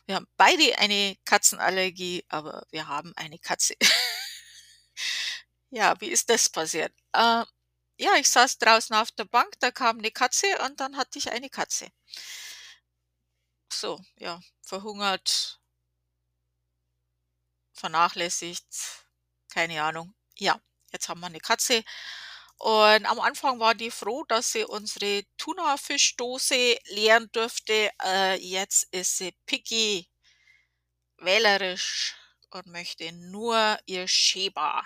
Wir 0.05 0.15
haben 0.15 0.27
beide 0.37 0.79
eine 0.79 1.15
Katzenallergie, 1.23 2.25
aber 2.29 2.65
wir 2.71 2.87
haben 2.87 3.13
eine 3.15 3.37
Katze. 3.37 3.75
Ja, 5.71 5.93
wie 6.01 6.07
ist 6.09 6.29
das 6.31 6.49
passiert? 6.49 6.91
Äh, 7.13 7.45
ja, 7.99 8.15
ich 8.17 8.27
saß 8.29 8.57
draußen 8.57 8.95
auf 8.95 9.11
der 9.11 9.25
Bank, 9.25 9.53
da 9.59 9.69
kam 9.71 9.99
eine 9.99 10.11
Katze 10.11 10.47
und 10.65 10.79
dann 10.79 10.97
hatte 10.97 11.19
ich 11.19 11.31
eine 11.31 11.49
Katze. 11.49 11.91
So, 13.71 13.99
ja, 14.17 14.41
verhungert, 14.61 15.59
vernachlässigt, 17.73 19.05
keine 19.49 19.83
Ahnung. 19.83 20.13
Ja, 20.39 20.59
jetzt 20.93 21.09
haben 21.09 21.19
wir 21.19 21.27
eine 21.27 21.39
Katze. 21.39 21.83
Und 22.57 23.05
am 23.05 23.19
Anfang 23.19 23.59
war 23.59 23.75
die 23.75 23.91
froh, 23.91 24.23
dass 24.25 24.51
sie 24.53 24.65
unsere 24.65 25.23
Tuna-Fischdose 25.37 26.77
leeren 26.89 27.29
durfte. 27.31 27.91
Äh, 28.03 28.35
jetzt 28.41 28.87
ist 28.93 29.17
sie 29.17 29.33
picky, 29.45 30.09
wählerisch 31.17 32.15
und 32.51 32.67
möchte 32.67 33.11
nur 33.13 33.77
ihr 33.85 34.07
Sheba. 34.07 34.83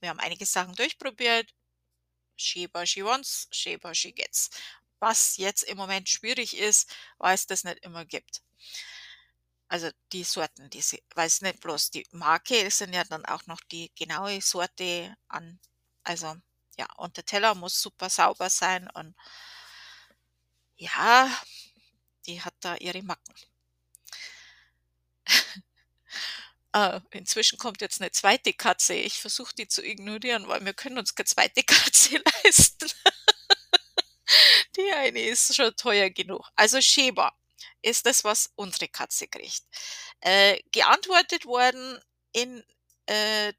Wir 0.00 0.10
haben 0.10 0.20
einige 0.20 0.46
Sachen 0.46 0.74
durchprobiert. 0.74 1.54
Sheba, 2.36 2.86
she 2.86 3.04
wants, 3.04 3.48
Sheba, 3.52 3.94
she 3.94 4.12
gets. 4.12 4.50
Was 4.98 5.36
jetzt 5.36 5.64
im 5.64 5.78
Moment 5.78 6.08
schwierig 6.08 6.56
ist, 6.56 6.94
weil 7.18 7.34
es 7.34 7.46
das 7.46 7.64
nicht 7.64 7.84
immer 7.84 8.04
gibt. 8.04 8.42
Also 9.72 9.90
die 10.12 10.22
Sorten, 10.22 10.68
die 10.68 10.82
sie, 10.82 11.02
weil 11.14 11.28
es 11.28 11.40
nicht 11.40 11.60
bloß 11.60 11.90
die 11.92 12.06
Marke, 12.10 12.70
sind 12.70 12.92
ja 12.92 13.04
dann 13.04 13.24
auch 13.24 13.46
noch 13.46 13.62
die 13.70 13.90
genaue 13.94 14.42
Sorte 14.42 15.16
an. 15.28 15.58
Also 16.02 16.36
ja, 16.76 16.86
und 16.98 17.16
der 17.16 17.24
Teller 17.24 17.54
muss 17.54 17.80
super 17.80 18.10
sauber 18.10 18.50
sein 18.50 18.90
und 18.90 19.16
ja, 20.76 21.26
die 22.26 22.42
hat 22.42 22.52
da 22.60 22.76
ihre 22.76 23.02
Macken. 23.02 23.34
Äh, 26.74 27.00
inzwischen 27.12 27.58
kommt 27.58 27.80
jetzt 27.80 28.02
eine 28.02 28.10
zweite 28.10 28.52
Katze. 28.52 28.92
Ich 28.92 29.18
versuche 29.22 29.54
die 29.54 29.68
zu 29.68 29.82
ignorieren, 29.82 30.48
weil 30.48 30.62
wir 30.66 30.74
können 30.74 30.98
uns 30.98 31.14
keine 31.14 31.28
zweite 31.28 31.62
Katze 31.64 32.22
leisten. 32.44 32.90
Die 34.76 34.92
eine 34.92 35.20
ist 35.20 35.54
schon 35.54 35.74
teuer 35.76 36.10
genug. 36.10 36.46
Also 36.56 36.80
Sheba 36.82 37.32
ist 37.82 38.06
das, 38.06 38.24
was 38.24 38.50
unsere 38.56 38.88
Katze 38.88 39.28
kriegt. 39.28 39.62
Äh, 40.20 40.60
geantwortet 40.72 41.46
worden 41.46 42.00
in, 42.32 42.64
äh, 43.06 43.52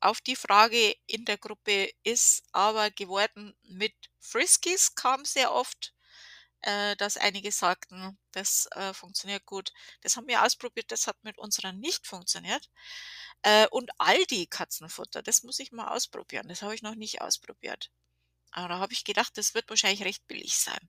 auf 0.00 0.20
die 0.20 0.36
Frage 0.36 0.94
in 1.06 1.24
der 1.24 1.38
Gruppe 1.38 1.90
ist 2.04 2.42
aber 2.52 2.90
geworden 2.90 3.54
mit 3.62 3.94
Friskies 4.18 4.94
kam 4.94 5.24
sehr 5.24 5.52
oft, 5.52 5.94
äh, 6.62 6.96
dass 6.96 7.16
einige 7.16 7.52
sagten, 7.52 8.18
das 8.32 8.66
äh, 8.72 8.92
funktioniert 8.94 9.46
gut. 9.46 9.72
Das 10.02 10.16
haben 10.16 10.28
wir 10.28 10.42
ausprobiert, 10.44 10.90
das 10.92 11.06
hat 11.06 11.22
mit 11.22 11.38
unserer 11.38 11.72
nicht 11.72 12.06
funktioniert. 12.06 12.70
Äh, 13.42 13.66
und 13.68 13.90
Aldi 13.98 14.46
Katzenfutter, 14.46 15.22
das 15.22 15.42
muss 15.42 15.58
ich 15.58 15.72
mal 15.72 15.88
ausprobieren. 15.88 16.48
Das 16.48 16.62
habe 16.62 16.74
ich 16.74 16.82
noch 16.82 16.94
nicht 16.94 17.22
ausprobiert. 17.22 17.90
Aber 18.52 18.68
da 18.68 18.78
habe 18.78 18.92
ich 18.92 19.04
gedacht, 19.04 19.36
das 19.38 19.54
wird 19.54 19.68
wahrscheinlich 19.70 20.04
recht 20.04 20.26
billig 20.26 20.56
sein. 20.58 20.88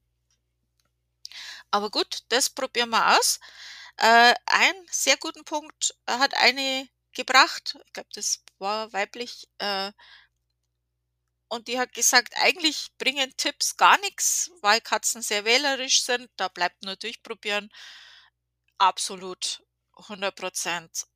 Aber 1.72 1.90
gut, 1.90 2.20
das 2.30 2.50
probieren 2.50 2.90
wir 2.90 3.18
aus. 3.18 3.40
Äh, 3.98 4.34
einen 4.46 4.88
sehr 4.90 5.18
guten 5.18 5.46
Punkt 5.46 5.96
hat 6.08 6.34
eine 6.36 6.90
gebracht. 7.14 7.78
Ich 7.86 7.94
glaube, 7.94 8.10
das 8.14 8.44
war 8.60 8.92
weiblich. 8.94 9.48
Äh, 9.60 9.92
und 11.50 11.68
die 11.68 11.80
hat 11.80 11.94
gesagt, 11.94 12.34
eigentlich 12.38 12.92
bringen 12.98 13.36
Tipps 13.36 13.76
gar 13.76 13.98
nichts, 14.00 14.52
weil 14.62 14.80
Katzen 14.80 15.22
sehr 15.22 15.44
wählerisch 15.46 16.04
sind. 16.04 16.30
Da 16.38 16.48
bleibt 16.48 16.84
nur 16.84 16.96
durchprobieren. 16.96 17.70
Absolut 18.78 19.64
100% 19.96 21.08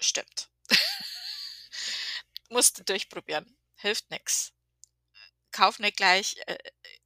stimmt. 0.00 0.50
Musste 2.48 2.84
durchprobieren. 2.84 3.56
Hilft 3.74 4.10
nichts. 4.10 4.52
Kauf 5.50 5.78
nicht 5.80 5.96
gleich 5.96 6.36
äh, 6.46 6.58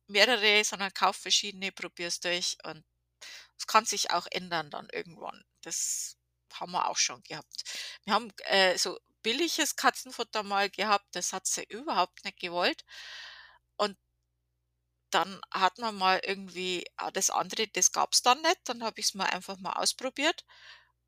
mehrere, 0.08 0.64
sondern 0.64 0.92
kauf 0.94 1.16
verschiedene, 1.16 1.72
probier's 1.72 2.20
durch 2.20 2.56
und 2.64 2.84
es 3.58 3.66
kann 3.66 3.84
sich 3.86 4.10
auch 4.10 4.26
ändern 4.30 4.70
dann 4.70 4.88
irgendwann. 4.92 5.44
Das 5.62 6.16
haben 6.52 6.72
wir 6.72 6.88
auch 6.88 6.98
schon 6.98 7.22
gehabt. 7.22 7.64
Wir 8.04 8.14
haben 8.14 8.32
äh, 8.44 8.76
so 8.78 8.98
billiges 9.22 9.76
Katzenfutter 9.76 10.42
mal 10.42 10.70
gehabt, 10.70 11.06
das 11.12 11.32
hat 11.32 11.46
sie 11.46 11.64
überhaupt 11.64 12.24
nicht 12.24 12.38
gewollt. 12.38 12.84
Und 13.76 13.98
dann 15.10 15.40
hat 15.52 15.78
man 15.78 15.96
mal 15.96 16.20
irgendwie 16.24 16.84
das 17.12 17.30
andere, 17.30 17.68
das 17.68 17.92
gab's 17.92 18.22
dann 18.22 18.42
nicht. 18.42 18.58
Dann 18.64 18.82
habe 18.84 19.00
ich 19.00 19.06
es 19.06 19.14
mal 19.14 19.26
einfach 19.26 19.58
mal 19.58 19.72
ausprobiert 19.74 20.44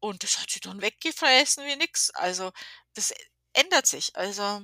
und 0.01 0.23
das 0.23 0.39
hat 0.39 0.51
sie 0.51 0.61
dann 0.61 0.83
weggefressen 0.83 1.65
wie 1.67 1.77
nix. 1.77 2.11
Also 2.11 2.53
das 2.95 3.13
ändert 3.53 3.87
sich. 3.87 4.17
Also 4.17 4.63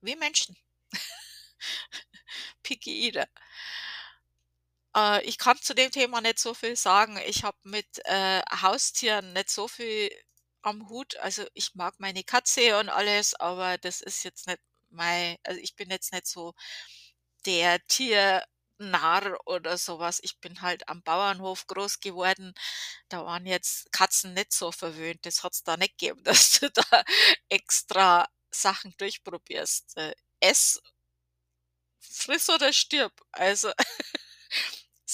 wie 0.00 0.16
Menschen. 0.16 0.56
Picky 2.62 3.06
Eater. 3.08 3.28
Äh, 4.96 5.22
ich 5.24 5.38
kann 5.38 5.58
zu 5.60 5.74
dem 5.74 5.90
Thema 5.90 6.20
nicht 6.20 6.38
so 6.38 6.54
viel 6.54 6.76
sagen. 6.76 7.18
Ich 7.26 7.44
habe 7.44 7.58
mit 7.64 7.86
äh, 8.06 8.40
Haustieren 8.62 9.32
nicht 9.32 9.50
so 9.50 9.68
viel 9.68 10.10
am 10.62 10.88
Hut. 10.88 11.16
Also 11.18 11.44
ich 11.54 11.74
mag 11.74 11.94
meine 11.98 12.24
Katze 12.24 12.78
und 12.78 12.88
alles, 12.88 13.34
aber 13.34 13.78
das 13.78 14.00
ist 14.00 14.24
jetzt 14.24 14.46
nicht 14.46 14.60
mein, 14.90 15.36
also 15.44 15.60
ich 15.60 15.76
bin 15.76 15.90
jetzt 15.90 16.12
nicht 16.12 16.26
so 16.26 16.54
der 17.46 17.80
Tiernarr 17.88 19.38
oder 19.46 19.78
sowas. 19.78 20.20
Ich 20.22 20.40
bin 20.40 20.62
halt 20.62 20.88
am 20.88 21.02
Bauernhof 21.02 21.66
groß 21.66 22.00
geworden. 22.00 22.54
Da 23.08 23.24
waren 23.26 23.46
jetzt 23.46 23.92
Katzen 23.92 24.34
nicht 24.34 24.52
so 24.54 24.72
verwöhnt. 24.72 25.26
Das 25.26 25.44
hat's 25.44 25.62
da 25.64 25.76
nicht 25.76 25.98
gegeben, 25.98 26.24
dass 26.24 26.60
du 26.60 26.70
da 26.70 27.04
extra 27.48 28.28
Sachen 28.52 28.94
durchprobierst. 28.98 29.96
Äh, 29.98 30.14
ess, 30.40 30.80
friss 32.00 32.48
oder 32.50 32.72
stirb. 32.72 33.12
Also 33.32 33.70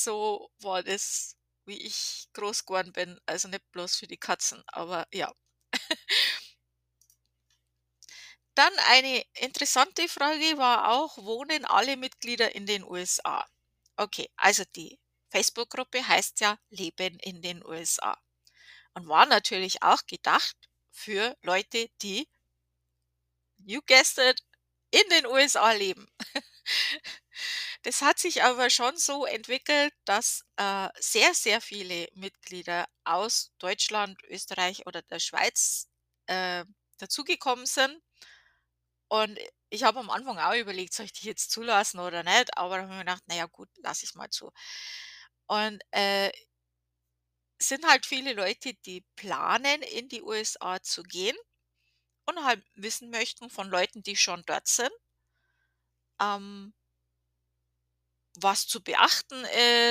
so 0.05 0.51
war 0.61 0.83
das, 0.83 1.37
wie 1.67 1.79
ich 1.83 2.29
groß 2.35 2.65
geworden 2.67 2.93
bin. 2.93 3.21
Also 3.27 3.49
nicht 3.49 3.71
bloß 3.73 3.97
für 3.97 4.07
die 4.07 4.19
Katzen, 4.19 4.63
aber 4.69 5.07
ja. 5.13 5.33
Dann 8.57 8.73
eine 8.89 9.23
interessante 9.35 10.09
Frage 10.09 10.59
war 10.59 10.91
auch: 10.91 11.17
„Wohnen 11.19 11.65
alle 11.65 11.97
Mitglieder 11.97 12.57
in 12.57 12.67
den 12.67 12.83
USA?“ 12.83 13.47
Okay, 13.97 14.29
also 14.37 14.65
die 14.75 14.99
Facebook-Gruppe 15.31 16.09
heißt 16.09 16.41
ja 16.41 16.59
„Leben 16.71 17.21
in 17.21 17.41
den 17.41 17.65
USA“ 17.65 18.19
und 18.95 19.09
war 19.09 19.27
natürlich 19.27 19.83
auch 19.83 20.05
gedacht 20.07 20.57
für 20.91 21.37
Leute, 21.43 21.89
die 22.03 22.29
you 23.65 23.81
guessed 23.87 24.19
it, 24.19 24.41
in 24.93 25.09
den 25.11 25.27
USA 25.27 25.73
leben. 25.73 26.07
Das 27.85 28.03
hat 28.03 28.19
sich 28.19 28.43
aber 28.45 28.71
schon 28.71 28.97
so 28.99 29.27
entwickelt, 29.27 29.93
dass, 30.05 30.45
äh, 30.57 30.89
sehr, 31.01 31.35
sehr 31.35 31.61
viele 31.61 32.09
Mitglieder 32.15 32.87
aus 33.05 33.53
Deutschland, 33.59 34.23
Österreich 34.25 34.87
oder 34.87 35.03
der 35.03 35.21
Schweiz, 35.21 35.89
äh, 36.27 36.65
dazugekommen 36.99 37.67
sind. 37.67 38.01
Und 39.11 39.39
ich 39.71 39.85
habe 39.85 40.01
am 40.01 40.11
Anfang 40.11 40.39
auch 40.39 40.55
überlegt: 40.55 40.93
„Soll 40.95 41.07
ich 41.07 41.13
die 41.13 41.27
jetzt 41.27 41.51
zulassen 41.51 42.01
oder 42.01 42.23
nicht?“ 42.23 42.57
Aber 42.57 42.77
dann 42.77 42.85
habe 42.87 42.93
ich 42.95 42.99
mir 42.99 43.05
gedacht: 43.05 43.23
„Na 43.27 43.37
ja 43.37 43.47
gut, 43.47 43.69
lasse 43.83 44.05
ich's 44.05 44.15
mal 44.15 44.31
zu.“ 44.31 44.51
Und, 45.47 45.83
äh 45.93 46.31
sind 47.61 47.87
halt 47.87 48.05
viele 48.05 48.35
Leute, 48.35 48.75
die 48.85 49.03
planen, 49.17 49.81
in 49.83 50.09
die 50.09 50.23
USA 50.23 50.81
zu 50.83 51.03
gehen 51.03 51.37
und 52.27 52.45
halt 52.45 52.65
wissen 52.75 53.11
möchten 53.11 53.51
von 53.51 53.69
Leuten, 53.71 54.03
die 54.03 54.17
schon 54.17 54.43
dort 54.47 54.69
sind 54.69 54.93
ähm 56.21 56.73
was 58.39 58.67
zu 58.67 58.83
beachten 58.83 59.45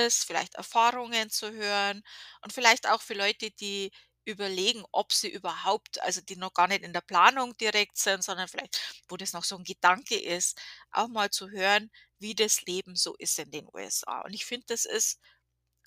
ist, 0.06 0.24
vielleicht 0.24 0.54
Erfahrungen 0.54 1.30
zu 1.30 1.50
hören 1.52 2.02
und 2.42 2.52
vielleicht 2.52 2.88
auch 2.88 3.02
für 3.02 3.14
Leute, 3.14 3.50
die 3.50 3.90
überlegen, 4.24 4.84
ob 4.92 5.12
sie 5.12 5.28
überhaupt 5.28 6.00
also, 6.02 6.20
die 6.20 6.36
noch 6.36 6.52
gar 6.54 6.68
nicht 6.68 6.82
in 6.82 6.92
der 6.92 7.00
Planung 7.00 7.56
direkt 7.56 7.96
sind, 7.98 8.22
sondern 8.24 8.48
vielleicht, 8.48 8.80
wo 9.08 9.16
das 9.16 9.32
noch 9.32 9.44
so 9.44 9.56
'n 9.56 9.64
Gedanke 9.64 10.16
ist, 10.20 10.58
auch 10.92 11.08
mal 11.08 11.30
zu 11.30 11.50
hören, 11.50 11.90
wie 12.18 12.34
das 12.34 12.62
Leben 12.62 12.96
so 12.96 13.14
ist 13.18 13.38
in 13.38 13.50
den 13.50 13.68
USA. 13.72 14.20
Und 14.22 14.32
ich 14.34 14.44
finde, 14.46 14.66
das 14.68 14.84
ist 14.84 15.18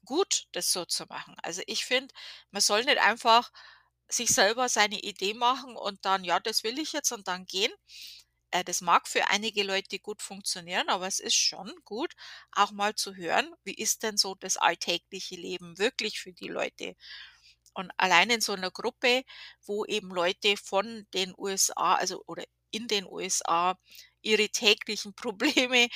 gut, 0.05 0.45
das 0.53 0.71
so 0.73 0.85
zu 0.85 1.05
machen. 1.07 1.35
Also, 1.43 1.61
ich 1.67 1.85
finde, 1.85 2.13
man 2.51 2.61
soll 2.61 2.85
nicht 2.85 2.99
einfach 2.99 3.51
sich 4.09 4.29
selber 4.31 4.69
seine 4.69 4.99
Idee 5.01 5.33
machen 5.35 5.75
und 5.77 6.05
dann: 6.05 6.23
„Ja, 6.25 6.39
das 6.41 6.63
will 6.63 6.79
ich 6.79 6.93
jetzt“ 6.93 7.11
und 7.13 7.27
dann 7.29 7.45
gehen. 7.45 7.71
Äh, 8.51 8.63
das 8.63 8.81
mag 8.81 9.07
für 9.07 9.27
einige 9.29 9.63
Leute 9.63 9.99
gut 9.99 10.21
funktionieren, 10.21 10.89
aber 10.89 11.07
es 11.07 11.19
ist 11.19 11.35
schon 11.35 11.71
gut, 11.85 12.13
auch 12.51 12.71
mal 12.71 12.95
zu 12.95 13.15
hören, 13.15 13.53
wie 13.63 13.73
ist 13.73 14.03
denn 14.03 14.17
so 14.17 14.35
das 14.35 14.57
alltägliche 14.57 15.35
Leben 15.35 15.77
wirklich 15.77 16.19
für 16.19 16.33
die 16.33 16.47
Leute? 16.47 16.95
Und 17.73 17.91
allein 17.97 18.29
in 18.31 18.41
so 18.41 18.55
'ner 18.55 18.71
Gruppe, 18.71 19.23
wo 19.65 19.85
eben 19.85 20.09
Leute 20.11 20.57
von 20.57 21.07
den 21.13 21.33
USA, 21.37 21.95
also 21.95 22.23
oder 22.27 22.43
in 22.71 22.87
den 22.87 23.05
USA 23.05 23.77
ihre 24.21 24.49
täglichen 24.49 25.13
Probleme 25.15 25.87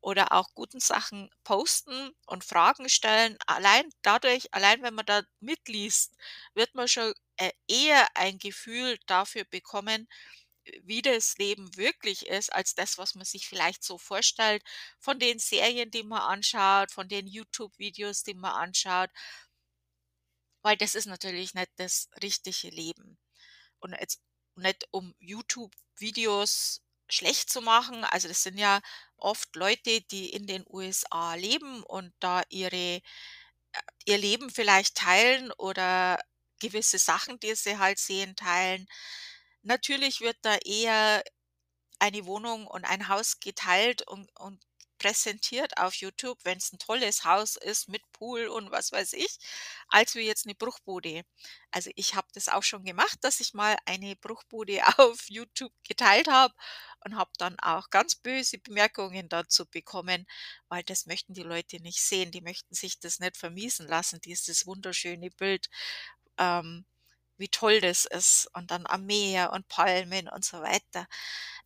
oder 0.00 0.32
auch 0.32 0.48
guten 0.54 0.80
Sachen 0.80 1.30
posten 1.44 2.10
und 2.26 2.44
Fragen 2.44 2.88
stellen. 2.88 3.38
Allein 3.46 3.90
dadurch 4.02 4.52
allein 4.54 4.82
wenn 4.82 4.94
man 4.94 5.06
da 5.06 5.22
mitliest, 5.40 6.14
wird 6.54 6.74
man 6.74 6.88
schon, 6.88 7.12
äh, 7.36 7.52
eher 7.68 8.06
ein 8.16 8.38
Gefühl 8.38 8.98
dafür 9.06 9.44
bekommen, 9.44 10.08
wie 10.82 11.02
das 11.02 11.36
Leben 11.38 11.76
wirklich 11.76 12.26
ist, 12.26 12.52
als 12.52 12.74
das, 12.74 12.98
was 12.98 13.14
man 13.14 13.24
sich 13.24 13.46
vielleicht 13.46 13.84
so 13.84 13.98
vorstellt 13.98 14.62
von 14.98 15.18
den 15.18 15.38
Serien, 15.38 15.90
die 15.90 16.02
man 16.02 16.20
anschaut, 16.20 16.90
von 16.92 17.08
den 17.08 17.26
YouTube-Videos, 17.26 18.22
die 18.22 18.34
man 18.34 18.52
anschaut. 18.52 19.10
Weil 20.62 20.76
das 20.76 20.94
ist 20.94 21.06
natürlich 21.06 21.54
nicht 21.54 21.70
das 21.76 22.08
richtige 22.22 22.68
Leben. 22.74 23.18
Und 23.80 23.92
jetzt 23.98 24.20
nicht 24.56 24.86
um 24.90 25.14
YouTube-Videos 25.20 26.82
schlecht 27.10 27.50
zu 27.50 27.60
machen. 27.60 28.04
Also, 28.04 28.28
das 28.28 28.42
sind 28.42 28.58
ja 28.58 28.80
oft 29.16 29.54
Leute, 29.56 30.00
die 30.02 30.30
in 30.30 30.46
den 30.46 30.64
USA 30.68 31.34
leben 31.34 31.82
und 31.82 32.12
da 32.20 32.42
ihre 32.48 32.76
äh, 32.76 33.02
ihr 34.06 34.18
Leben 34.18 34.50
vielleicht 34.50 34.96
teilen 34.96 35.52
oder 35.52 36.18
gewisse 36.60 36.98
Sachen, 36.98 37.38
die 37.40 37.54
sie 37.54 37.78
halt 37.78 37.98
sehen, 37.98 38.36
teilen. 38.36 38.86
Natürlich 39.64 40.20
wird 40.20 40.36
da 40.42 40.56
eher 40.58 41.22
eine 42.00 42.26
Wohnung 42.26 42.66
und 42.66 42.84
ein 42.84 43.08
Haus 43.08 43.40
geteilt 43.40 44.02
und 44.08 44.30
und 44.38 44.62
präsentiert 44.98 45.78
auf 45.78 45.94
YouTube, 45.96 46.38
wenn's 46.44 46.72
'n 46.72 46.78
tolles 46.78 47.24
Haus 47.24 47.56
ist 47.56 47.88
mit 47.88 48.02
Pool 48.12 48.46
und 48.48 48.70
was 48.70 48.92
weiß 48.92 49.14
ich, 49.14 49.38
als 49.88 50.14
wie 50.14 50.22
jetzt 50.26 50.46
'ne 50.46 50.54
Bruchbude. 50.54 51.24
Also, 51.72 51.90
ich 51.96 52.14
habe 52.14 52.28
das 52.34 52.48
auch 52.48 52.62
schon 52.62 52.84
gemacht, 52.84 53.18
dass 53.22 53.40
ich 53.40 53.54
mal 53.54 53.76
eine 53.86 54.16
Bruchbude 54.16 54.80
auf 54.98 55.28
YouTube 55.30 55.72
geteilt 55.88 56.28
habe 56.28 56.54
und 57.04 57.16
habe 57.16 57.30
dann 57.38 57.58
auch 57.60 57.90
ganz 57.90 58.14
böse 58.16 58.58
Bemerkungen 58.58 59.28
dazu 59.28 59.66
bekommen, 59.66 60.26
weil 60.68 60.82
das 60.84 61.06
möchten 61.06 61.34
die 61.34 61.42
Leute 61.42 61.80
nicht 61.80 62.00
sehen. 62.02 62.30
Die 62.32 62.40
möchten 62.42 62.74
sich 62.74 63.00
das 63.00 63.18
nicht 63.20 63.36
vermiesen 63.36 63.88
lassen, 63.88 64.20
dieses 64.20 64.66
wunderschöne 64.66 65.30
Bild, 65.30 65.68
ähm, 66.38 66.86
wie 67.38 67.48
toll 67.48 67.80
das 67.80 68.04
ist 68.06 68.48
und 68.54 68.70
dann 68.70 68.86
am 68.86 69.06
Meer 69.06 69.52
und 69.52 69.68
Palmen 69.68 70.28
und 70.28 70.44
so 70.44 70.60
weiter. 70.62 71.06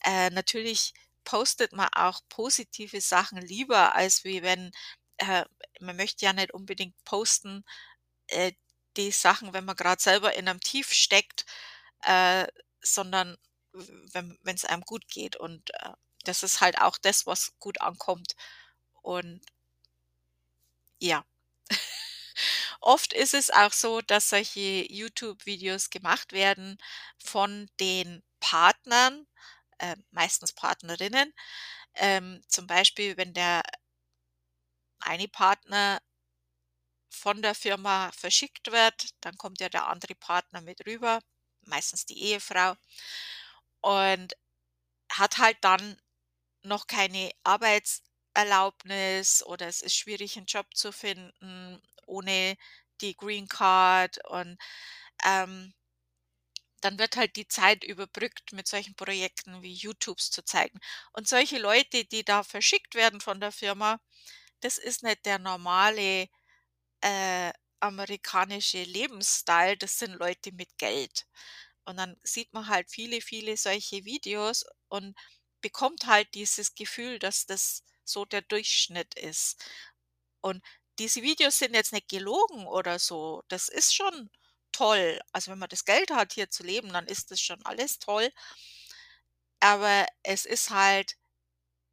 Äh, 0.04 0.30
natürlich 0.30 0.94
postet 1.24 1.72
man 1.72 1.88
auch 1.94 2.20
positive 2.28 3.00
Sachen 3.00 3.38
lieber, 3.42 3.94
als 3.94 4.24
wie 4.24 4.42
wenn 4.42 4.72
äh, 5.18 5.44
man 5.80 5.96
möchte 5.96 6.24
ja 6.26 6.32
nicht 6.32 6.52
unbedingt 6.54 6.94
posten, 7.04 7.64
äh, 8.28 8.52
die 8.96 9.10
Sachen, 9.12 9.52
wenn 9.54 9.64
man 9.64 9.76
grad 9.76 10.00
selber 10.00 10.34
in 10.34 10.44
'nem 10.46 10.60
Tief 10.60 10.92
steckt, 10.92 11.44
äh, 12.04 12.46
sondern 12.82 13.36
wenn 13.72 14.38
wenn's 14.42 14.64
einem 14.64 14.82
gut 14.82 15.08
geht. 15.08 15.36
Und, 15.36 15.70
äh, 15.74 15.92
das 16.24 16.42
ist 16.42 16.60
halt 16.60 16.80
auch 16.80 16.98
das, 16.98 17.26
was 17.26 17.52
gut 17.60 17.80
ankommt. 17.80 18.34
Und 19.02 19.40
ja. 21.00 21.24
Oft 22.80 23.12
ist 23.12 23.34
es 23.34 23.50
auch 23.50 23.72
so, 23.72 24.00
dass 24.00 24.30
solche 24.30 24.86
YouTube-Videos 24.92 25.90
gemacht 25.90 26.32
werden 26.32 26.78
von 27.18 27.68
den 27.80 28.22
Partnern, 28.40 29.26
äh, 29.78 29.96
meistens 30.12 30.52
Partnerinnen. 30.52 31.34
Ähm, 31.94 32.42
zum 32.48 32.66
Beispiel, 32.68 33.16
wenn 33.16 33.34
der 33.34 33.62
eine 35.00 35.26
Partner 35.28 35.98
von 37.10 37.42
der 37.42 37.54
Firma 37.54 38.10
verschickt 38.12 38.72
wird, 38.72 39.10
dann 39.20 39.36
kommt 39.36 39.60
ja 39.60 39.68
der 39.68 39.88
andere 39.88 40.14
Partner 40.14 40.60
mit 40.62 40.86
rüber, 40.86 41.20
meistens 41.66 42.06
die 42.06 42.18
Ehefrau 42.22 42.76
und 43.82 44.34
hat 45.12 45.38
halt 45.38 45.58
dann 45.62 45.98
noch 46.62 46.86
keine 46.88 47.30
Arbeitserlaubnis 48.38 49.42
oder 49.44 49.66
es 49.68 49.82
ist 49.82 49.96
schwierig, 49.96 50.36
'n 50.38 50.46
Job 50.46 50.66
zu 50.74 50.92
finden 50.92 51.80
ohne 52.06 52.56
die 53.00 53.16
Green 53.16 53.48
Card 53.48 54.18
und, 54.28 54.58
ähm 55.24 55.72
dann 56.80 56.98
wird 56.98 57.16
halt 57.16 57.36
die 57.36 57.48
Zeit 57.48 57.84
überbrückt 57.84 58.52
mit 58.52 58.68
solchen 58.68 58.94
Projekten 58.94 59.62
wie 59.62 59.72
YouTubes 59.74 60.30
zu 60.30 60.44
zeigen. 60.44 60.78
Und 61.12 61.28
solche 61.28 61.58
Leute, 61.58 62.04
die 62.04 62.24
da 62.24 62.42
verschickt 62.44 62.94
werden 62.94 63.20
von 63.20 63.40
der 63.40 63.52
Firma, 63.52 64.00
das 64.60 64.78
ist 64.78 65.02
nicht 65.02 65.26
der 65.26 65.38
normale, 65.38 66.28
äh, 67.02 67.52
amerikanische 67.80 68.82
Lebensstyle, 68.84 69.76
das 69.78 69.98
sind 69.98 70.14
Leute 70.14 70.52
mit 70.52 70.78
Geld. 70.78 71.26
Und 71.86 71.98
dann 71.98 72.16
sieht 72.24 72.52
man 72.54 72.68
halt 72.68 72.90
viele, 72.90 73.20
viele 73.22 73.56
solche 73.56 74.04
Videos 74.04 74.64
und 74.88 75.16
bekommt 75.62 76.06
halt 76.06 76.34
dieses 76.34 76.74
Gefühl, 76.74 77.18
dass 77.20 77.46
das 77.46 77.84
so 78.08 78.24
der 78.24 78.42
Durchschnitt 78.42 79.14
ist. 79.14 79.64
Und 80.42 80.62
diese 80.98 81.22
Videos 81.22 81.58
sind 81.58 81.74
jetzt 81.74 81.92
nicht 81.92 82.08
gelogen 82.08 82.66
oder 82.66 82.98
so. 82.98 83.42
Das 83.48 83.68
ist 83.68 83.94
schon 83.94 84.30
toll. 84.72 85.20
Also, 85.32 85.50
wenn 85.52 85.58
man 85.58 85.68
das 85.70 85.84
Geld 85.84 86.10
hat, 86.12 86.32
hier 86.34 86.50
zu 86.50 86.62
leben, 86.64 86.92
dann 86.92 87.06
ist 87.06 87.30
das 87.30 87.40
schon 87.40 87.64
alles 87.66 87.98
toll. 88.00 88.30
Aber 89.60 90.06
es 90.22 90.44
ist 90.44 90.70
halt 90.70 91.16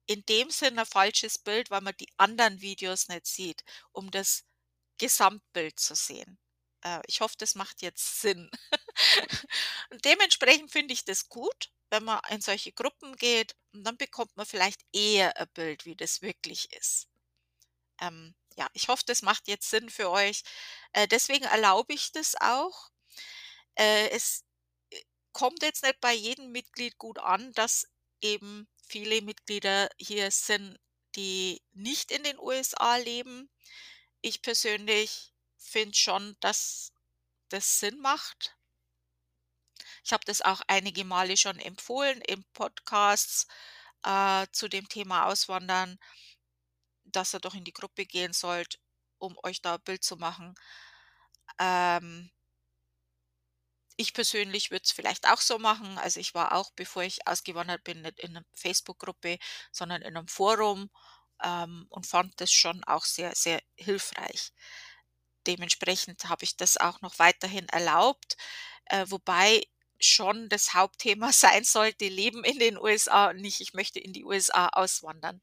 in 0.08 0.26
dem 0.28 0.52
Sinne 0.52 0.82
'n 0.84 0.86
falsches 0.88 1.40
Bild, 1.40 1.72
weil 1.72 1.82
man 1.82 1.96
die 2.00 2.10
anderen 2.18 2.62
Videos 2.62 3.08
nicht 3.10 3.28
sieht, 3.28 3.64
um 3.94 4.12
das 4.12 4.44
Gesamtbild 5.00 5.80
zu 5.80 5.96
sehen. 5.96 6.40
Äh, 6.84 7.02
ich 7.08 7.22
hoffe, 7.22 7.36
das 7.40 7.56
macht 7.56 7.82
jetzt 7.84 8.22
Sinn. 8.22 8.52
Dementsprechend 10.06 10.72
finde 10.72 10.94
ich 10.94 11.06
das 11.06 11.30
gut, 11.30 11.72
wenn 11.96 12.06
man 12.06 12.22
in 12.32 12.42
solche 12.42 12.74
Gruppen 12.74 13.16
geht 13.18 13.56
dann 13.74 13.98
bekommt 13.98 14.36
man 14.38 14.46
vielleicht 14.48 14.82
eher 14.94 15.38
'n 15.40 15.48
Bild, 15.56 15.86
wie 15.86 15.96
das 15.98 16.22
wirklich 16.22 16.72
ist. 16.74 17.08
Ähm, 18.02 18.36
ja, 18.58 18.70
ich 18.74 18.88
hoffe, 18.90 19.04
das 19.08 19.22
macht 19.22 19.48
jetzt 19.48 19.70
Sinn 19.70 19.90
für 19.90 20.10
euch. 20.12 20.44
Äh, 20.94 21.08
deswegen 21.08 21.46
erlaube 21.46 21.94
ich 21.94 22.12
das 22.14 22.36
auch. 22.42 22.90
Äh, 23.76 24.10
es, 24.12 24.44
äh, 24.92 25.02
kommt 25.34 25.64
jetzt 25.64 25.84
nicht 25.84 26.02
bei 26.02 26.14
jedem 26.14 26.52
Mitglied 26.52 26.98
gut 26.98 27.20
an, 27.20 27.54
dass 27.54 27.88
eben 28.22 28.68
viele 28.88 29.22
Mitglieder 29.22 29.90
hier 30.00 30.32
sind, 30.32 30.80
die 31.16 31.62
nicht 31.74 32.12
in 32.12 32.24
den 32.24 32.40
USA 32.40 32.98
leben. 32.98 33.50
Ich 34.22 34.42
persönlich 34.42 35.34
finde 35.58 35.96
schon, 35.98 36.38
dass 36.42 36.94
das 37.50 37.80
Sinn 37.80 38.00
macht. 38.02 38.55
Ich 40.06 40.14
habe 40.14 40.24
das 40.26 40.44
auch 40.44 40.62
einige 40.68 41.04
Male 41.04 41.36
schon 41.36 41.58
empfohlen 41.58 42.22
in 42.22 42.44
Podcasts, 42.54 43.48
äh, 44.04 44.46
zu 44.52 44.68
dem 44.68 44.88
Thema 44.88 45.26
Auswandern, 45.26 45.98
dass 47.06 47.34
ihr 47.34 47.40
doch 47.40 47.54
in 47.54 47.64
die 47.64 47.74
Gruppe 47.74 48.06
gehen 48.06 48.34
sollt, 48.34 48.80
um 49.20 49.38
euch 49.44 49.62
da 49.62 49.76
'n 49.76 49.82
Bild 49.84 50.04
zu 50.04 50.18
machen. 50.18 50.56
Ähm 51.60 52.30
ich 54.00 54.14
persönlich 54.14 54.72
würde 54.72 54.84
es 54.86 54.92
vielleicht 54.92 55.28
auch 55.30 55.40
so 55.40 55.58
machen. 55.58 55.98
Also, 55.98 56.20
ich 56.20 56.34
war 56.34 56.54
auch, 56.54 56.72
bevor 56.76 57.04
ich 57.04 57.28
ausgewandert 57.28 57.84
bin, 57.84 58.02
nicht 58.02 58.20
in 58.20 58.34
'ner 58.34 58.44
Facebook-Gruppe, 58.54 59.38
sondern 59.72 60.02
in 60.02 60.14
'nem 60.14 60.28
Forum, 60.28 60.90
ähm, 61.44 61.86
und 61.90 62.06
fand 62.06 62.40
das 62.42 62.52
schon 62.52 62.84
auch 62.86 63.06
sehr, 63.06 63.34
sehr 63.36 63.62
hilfreich. 63.78 64.52
Dementsprechend 65.48 66.26
habe 66.30 66.44
ich 66.46 66.58
das 66.58 66.78
auch 66.78 67.02
noch 67.02 67.20
weiterhin 67.20 67.68
erlaubt, 67.70 68.38
äh, 68.88 69.06
wobei 69.10 69.64
schon 70.00 70.50
das 70.50 70.74
Hauptthema 70.74 71.32
sein 71.34 71.64
sollte, 71.64 72.08
Leben 72.08 72.44
in 72.44 72.60
den 72.60 72.78
USA 72.78 73.30
und 73.30 73.38
nicht, 73.38 73.62
ich 73.62 73.74
möchte 73.74 74.00
in 74.00 74.14
die 74.14 74.26
USA 74.26 74.68
auswandern. 74.70 75.42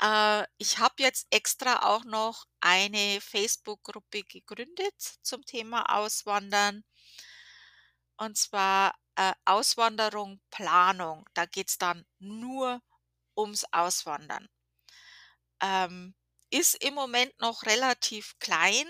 Äh, 0.00 0.46
ich 0.58 0.78
habe 0.78 0.94
jetzt 0.98 1.26
extra 1.30 1.82
auch 1.94 2.04
noch 2.04 2.46
eine 2.60 3.20
Facebook-Gruppe 3.20 4.22
gegründet 4.24 4.94
zum 5.22 5.44
Thema 5.44 5.96
Auswandern. 5.96 6.84
Und 8.18 8.36
zwar, 8.38 8.94
äh, 9.16 9.32
Auswanderung 9.44 10.40
Planung. 10.50 11.28
Da 11.34 11.46
geht's 11.46 11.78
dann 11.78 12.06
nur 12.18 12.82
ums 13.36 13.64
Auswandern. 13.72 14.48
Ähm, 15.60 16.14
ist 16.50 16.74
im 16.84 16.94
Moment 16.94 17.38
noch 17.40 17.64
relativ 17.64 18.38
klein. 18.38 18.86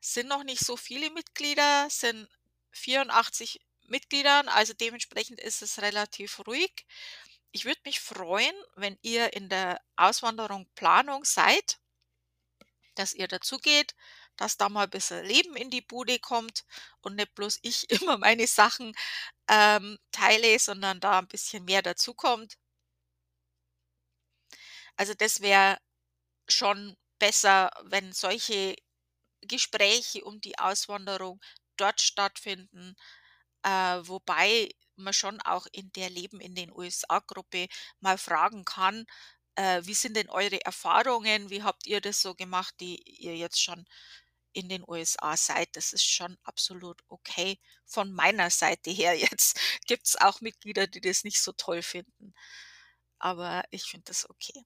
Sind 0.00 0.28
noch 0.28 0.44
nicht 0.44 0.64
so 0.64 0.76
viele 0.76 1.10
Mitglieder, 1.10 1.88
sind 1.90 2.28
84 2.74 3.60
Mitgliedern, 3.86 4.48
also 4.48 4.74
dementsprechend 4.74 5.40
ist 5.40 5.62
es 5.62 5.82
relativ 5.82 6.40
ruhig. 6.46 6.86
Ich 7.52 7.64
würde 7.66 7.80
mich 7.86 8.00
freuen, 8.00 8.54
wenn 8.76 8.98
ihr 9.02 9.34
in 9.34 9.48
der 9.48 9.80
Auswanderung 9.96 10.68
Planung 10.74 11.24
seid 11.24 11.78
dass 12.96 13.12
ihr 13.14 13.28
dazugeht, 13.28 13.94
dass 14.36 14.56
da 14.56 14.68
mal 14.68 14.88
bisschen 14.88 15.24
Leben 15.24 15.56
in 15.56 15.70
die 15.70 15.80
Bude 15.80 16.18
kommt 16.18 16.64
und 17.00 17.16
nicht 17.16 17.34
bloß 17.34 17.58
ich 17.62 17.88
immer 18.02 18.18
meine 18.18 18.46
Sachen, 18.46 18.94
ähm, 19.48 19.98
teile, 20.12 20.58
sondern 20.58 21.00
da 21.00 21.18
'n 21.20 21.28
bisschen 21.28 21.64
mehr 21.64 21.82
dazukommt. 21.82 22.56
Also, 24.98 25.14
das 25.14 25.40
wäre 25.40 25.78
schon 26.48 26.96
besser, 27.18 27.70
wenn 27.84 28.12
solche 28.12 28.76
Gespräche 29.42 30.24
um 30.24 30.40
die 30.40 30.58
Auswanderung 30.58 31.40
dort 31.76 32.00
stattfinden, 32.00 32.94
äh, 33.62 33.98
wobei 34.02 34.70
man 34.96 35.12
schon 35.12 35.40
auch 35.42 35.66
in 35.72 35.92
der 35.92 36.10
Leben 36.10 36.40
in 36.40 36.54
den 36.54 36.70
USA-Gruppe 36.72 37.68
mal 38.00 38.18
fragen 38.18 38.64
kann, 38.64 39.06
äh: 39.56 39.82
„Wie 39.84 39.94
sind 39.94 40.16
denn 40.16 40.30
eure 40.30 40.64
Erfahrungen? 40.64 41.50
Wie 41.50 41.62
habt 41.62 41.86
ihr 41.86 42.00
das 42.00 42.22
so 42.22 42.34
gemacht, 42.34 42.74
die 42.80 43.02
ihr 43.02 43.36
jetzt 43.36 43.60
schon 43.62 43.86
in 44.52 44.68
den 44.68 44.84
USA 44.88 45.36
seid?“ 45.36 45.70
Das 45.76 45.92
ist 45.92 46.04
schon 46.06 46.38
absolut 46.44 47.02
okay 47.08 47.58
von 47.86 48.12
meiner 48.12 48.50
Seite 48.50 48.90
her 48.90 49.14
jetzt. 49.38 49.58
Gibt's 49.86 50.16
auch 50.16 50.40
Mitglieder, 50.40 50.86
die 50.86 51.00
das 51.00 51.24
nicht 51.24 51.40
so 51.42 51.52
toll 51.52 51.82
finden, 51.82 52.34
aber 53.18 53.64
ich 53.70 53.84
finde 53.84 54.04
das 54.06 54.28
okay. 54.30 54.64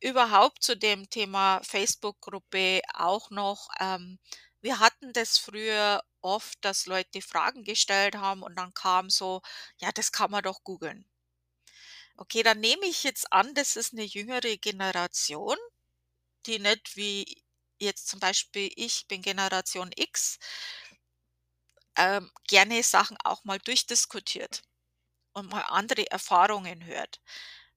Überhaupt 0.00 0.62
zu 0.62 0.76
dem 0.76 1.08
Thema 1.10 1.60
Facebook-Gruppe 1.64 2.82
auch 2.94 3.30
noch, 3.30 3.68
ähm, 3.80 4.18
wir 4.62 4.78
hatten 4.80 5.12
das 5.12 5.38
früher 5.38 6.02
oft, 6.22 6.58
dass 6.64 6.86
Leute 6.86 7.22
Fragen 7.22 7.64
gestellt 7.64 8.16
haben 8.16 8.42
und 8.42 8.56
dann 8.56 8.74
kam 8.74 9.10
so: 9.10 9.42
„Ja, 9.78 9.92
das 9.92 10.12
kann 10.12 10.30
man 10.30 10.42
doch 10.44 10.64
googeln.“ 10.64 11.04
Okay, 12.18 12.42
dann 12.42 12.60
nehme 12.60 12.86
ich 12.86 13.04
jetzt 13.04 13.32
an, 13.32 13.54
das 13.54 13.76
ist 13.76 13.92
'ne 13.94 14.02
jüngere 14.04 14.56
Generation, 14.58 15.56
die 16.46 16.58
nicht 16.60 16.96
wie 16.96 17.44
jetzt 17.80 18.08
zum 18.08 18.20
Beispiel 18.20 18.70
ich 18.76 19.06
bin 19.08 19.22
Generation 19.22 19.90
X 19.96 20.38
ähm, 21.96 22.30
gerne 22.48 22.82
Sachen 22.82 23.16
auch 23.24 23.44
mal 23.44 23.58
durchdiskutiert 23.58 24.62
und 25.34 25.50
mal 25.50 25.62
andere 25.68 26.10
Erfahrungen 26.10 26.84
hört. 26.86 27.20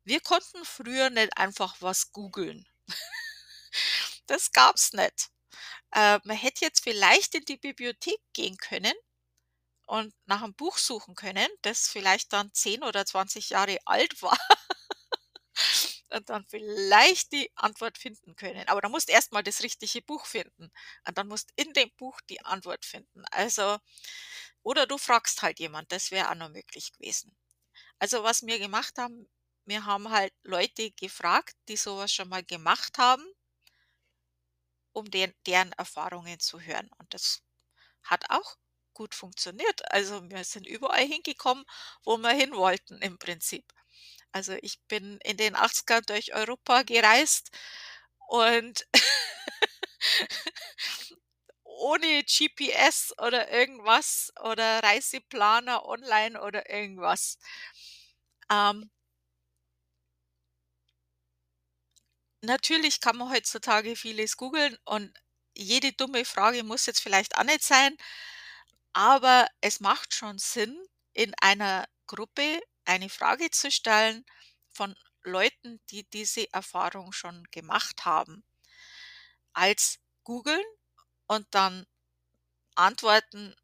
Wir 0.06 0.21
konnten 0.21 0.65
früher 0.65 1.10
nicht 1.12 1.38
einfach 1.38 1.78
was 1.82 2.12
googeln. 2.13 2.67
Das 4.28 4.52
gab's 4.52 4.93
nicht. 4.93 5.30
Äh, 5.94 6.20
man 6.26 6.38
hätte 6.38 6.65
jetzt 6.65 6.84
vielleicht 6.84 7.36
in 7.36 7.46
die 7.46 7.58
Bibliothek 7.58 8.20
gehen 8.34 8.58
können 8.58 8.94
und 9.88 10.13
nach 10.26 10.44
'm 10.44 10.54
Buch 10.56 10.78
suchen 10.78 11.15
können, 11.15 11.48
das 11.63 11.88
vielleicht 11.89 12.34
dann 12.34 12.54
10 12.54 12.84
oder 12.84 13.06
20 13.06 13.50
Jahre 13.52 13.78
alt 13.86 14.22
war 14.24 14.38
und 16.12 16.30
dann 16.30 16.46
vielleicht 16.50 17.32
die 17.34 17.52
Antwort 17.56 17.98
finden 17.98 18.36
können. 18.36 18.68
Aber 18.68 18.82
du 18.82 18.89
musst 18.89 19.10
erst 19.10 19.32
mal 19.34 19.44
das 19.44 19.63
richtige 19.63 20.02
Buch 20.02 20.26
finden 20.26 20.72
und 21.08 21.18
dann 21.18 21.28
musst 21.28 21.52
in 21.56 21.74
dem 21.74 21.91
Buch 21.98 22.20
die 22.30 22.41
Antwort 22.46 22.86
finden. 22.86 23.24
Also 23.32 23.78
oder 24.63 24.88
du 24.88 24.98
fragst 24.98 25.41
halt 25.44 25.60
jemand, 25.60 25.91
das 25.91 26.12
wäre 26.12 26.32
auch 26.32 26.36
noch 26.36 26.50
möglich 26.50 26.91
gewesen. 26.94 27.36
Also, 28.00 28.24
was 28.24 28.44
wir 28.46 28.60
gemacht 28.60 28.98
haben, 29.00 29.30
wir 29.65 29.86
haben 29.86 30.12
halt 30.12 30.34
Leute 30.44 30.91
gefragt, 30.94 31.56
die 31.70 31.78
so 31.78 31.98
was 31.98 32.13
schon 32.13 32.30
mal 32.30 32.44
gemacht 32.46 32.98
haben 33.00 33.24
um 34.96 35.12
den 35.12 35.34
deren 35.48 35.74
Erfahrungen 35.74 36.40
zu 36.42 36.62
hören 36.62 36.90
und 37.00 37.14
das 37.16 37.44
hat 38.04 38.30
auch 38.30 38.58
gut 38.94 39.16
funktioniert. 39.16 39.92
Also, 39.92 40.30
wir 40.30 40.44
sind 40.46 40.68
überall 40.68 41.06
hingekommen, 41.06 41.66
wo 42.06 42.18
wir 42.18 42.32
hinwollten 42.32 43.02
im 43.02 43.18
Prinzip. 43.20 43.66
Also, 44.34 44.56
ich 44.62 44.80
bin 44.88 45.20
in 45.24 45.38
den 45.38 45.56
80ern 45.56 46.04
durch 46.08 46.34
Europa 46.36 46.84
gereist 46.84 47.52
und 48.30 48.86
ohne 51.64 52.24
GPS 52.24 53.14
oder 53.18 53.52
irgendwas 53.52 54.32
oder 54.44 54.82
Reiseplaner 54.84 55.86
online 55.86 56.42
oder 56.42 56.70
irgendwas. 56.70 57.38
Ähm 58.50 58.90
Natürlich 62.46 63.02
kann 63.02 63.18
man 63.18 63.32
heutzutage 63.32 63.96
vieles 63.96 64.38
googeln 64.38 64.78
und 64.86 65.12
jede 65.56 65.94
dumme 65.94 66.26
Frage 66.26 66.64
muss 66.64 66.86
jetzt 66.86 67.02
vielleicht 67.02 67.38
auch 67.38 67.44
nicht 67.44 67.64
sein, 67.64 67.98
aber 68.94 69.48
es 69.62 69.80
macht 69.80 70.14
schon 70.14 70.38
Sinn, 70.38 70.78
in 71.14 71.34
einer 71.42 71.88
Gruppe 72.08 72.62
eine 72.86 73.10
Frage 73.10 73.50
zu 73.52 73.72
stellen 73.72 74.26
von 74.72 74.96
Leuten, 75.24 75.82
die 75.90 76.04
diese 76.10 76.52
Erfahrung 76.54 77.12
schon 77.14 77.44
gemacht 77.52 78.06
haben. 78.06 78.44
Als 79.54 80.00
googeln 80.24 80.64
und 81.28 81.48
dann 81.52 81.88
Antworten 82.76 83.56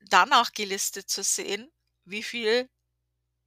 danach 0.00 0.52
gelistet 0.52 1.10
zu 1.10 1.22
sehen, 1.22 1.72
wie 2.04 2.22
viel 2.22 2.68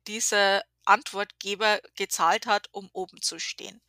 dieser 0.08 0.64
Antwortgeber 0.86 1.82
gezahlt 1.96 2.46
hat, 2.46 2.70
um 2.72 2.90
oben 2.94 3.22
zu 3.22 3.40
stehen. 3.40 3.82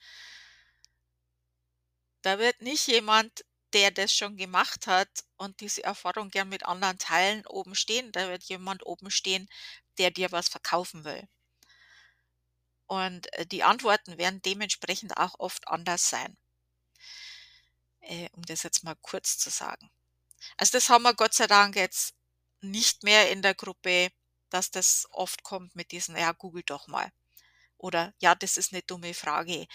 Da 2.22 2.38
wird 2.38 2.62
nicht 2.62 2.87
jemand, 2.88 3.44
der 3.72 3.90
das 3.90 4.14
schon 4.14 4.37
gemacht 4.37 4.87
hat 4.87 5.09
und 5.37 5.61
diese 5.61 5.83
Erfahrung 5.85 6.31
gern 6.31 6.48
mit 6.48 6.64
anderen 6.66 6.98
teilen, 6.98 7.46
oben 7.46 7.74
stehen. 7.74 8.12
Da 8.12 8.28
wird 8.28 8.42
jemand 8.44 8.85
oben 8.87 9.11
stehen, 9.11 9.48
der 9.98 10.11
dir 10.11 10.33
was 10.33 10.48
verkaufen 10.48 11.05
will. 11.05 11.28
Und, 12.87 13.33
äh, 13.33 13.44
die 13.44 13.64
Antworten 13.64 14.18
werden 14.18 14.40
dementsprechend 14.42 15.16
auch 15.16 15.35
oft 15.40 15.66
anders 15.66 16.09
sein. 16.09 16.37
Äh, 18.00 18.28
um 18.33 18.42
das 18.42 18.62
jetzt 18.64 18.85
mal 18.85 18.96
kurz 19.00 19.38
zu 19.38 19.50
sagen. 19.50 19.90
Also, 20.59 20.72
das 20.72 20.90
haben 20.90 21.02
wir 21.05 21.14
Gott 21.14 21.35
sei 21.35 21.46
Dank 21.46 21.76
jetzt 21.76 22.14
nicht 22.62 23.05
mehr 23.05 23.31
in 23.31 23.42
der 23.42 23.55
Gruppe, 23.55 24.11
dass 24.53 24.71
das 24.73 25.09
oft 25.12 25.43
kommt 25.45 25.75
mit 25.77 25.93
diesen: 25.93 26.17
„Ja, 26.17 26.33
google 26.33 26.62
doch 26.65 26.88
mal.“ 26.88 27.11
Oder: 27.79 28.15
„Ja, 28.21 28.35
das 28.37 28.57
ist 28.59 28.73
'ne 28.73 28.83
dumme 28.83 29.15
Frage.“ 29.15 29.67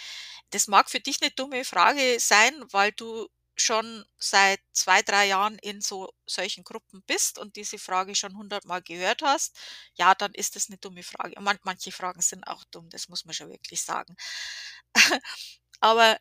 Das 0.51 0.67
mag 0.67 0.89
für 0.91 0.99
dich 1.01 1.21
'ne 1.21 1.31
dumme 1.31 1.65
Frage 1.65 2.17
sein, 2.21 2.53
weil 2.71 2.91
du 2.93 3.27
schon 3.57 4.05
seit 4.19 4.61
2, 4.73 5.01
3 5.03 5.27
Jahren 5.27 5.59
in 5.59 5.81
so 5.81 6.11
solchen 6.27 6.63
Gruppen 6.65 7.03
bist 7.07 7.39
und 7.39 7.55
diese 7.57 7.79
Frage 7.79 8.15
schon 8.15 8.37
hundertmal 8.37 8.81
gehört 8.83 9.21
hast. 9.23 9.55
Ja, 9.95 10.15
dann 10.15 10.33
ist 10.33 10.55
das 10.57 10.69
'ne 10.69 10.77
dumme 10.79 11.03
Frage. 11.03 11.39
Man 11.41 11.59
manche 11.63 11.91
Fragen 11.93 12.21
sind 12.21 12.45
auch 12.47 12.63
dumm, 12.71 12.89
das 12.91 13.09
muss 13.09 13.25
man 13.25 13.33
schon 13.35 13.49
wirklich 13.51 13.81
sagen. 13.83 14.15
Aber 15.81 16.19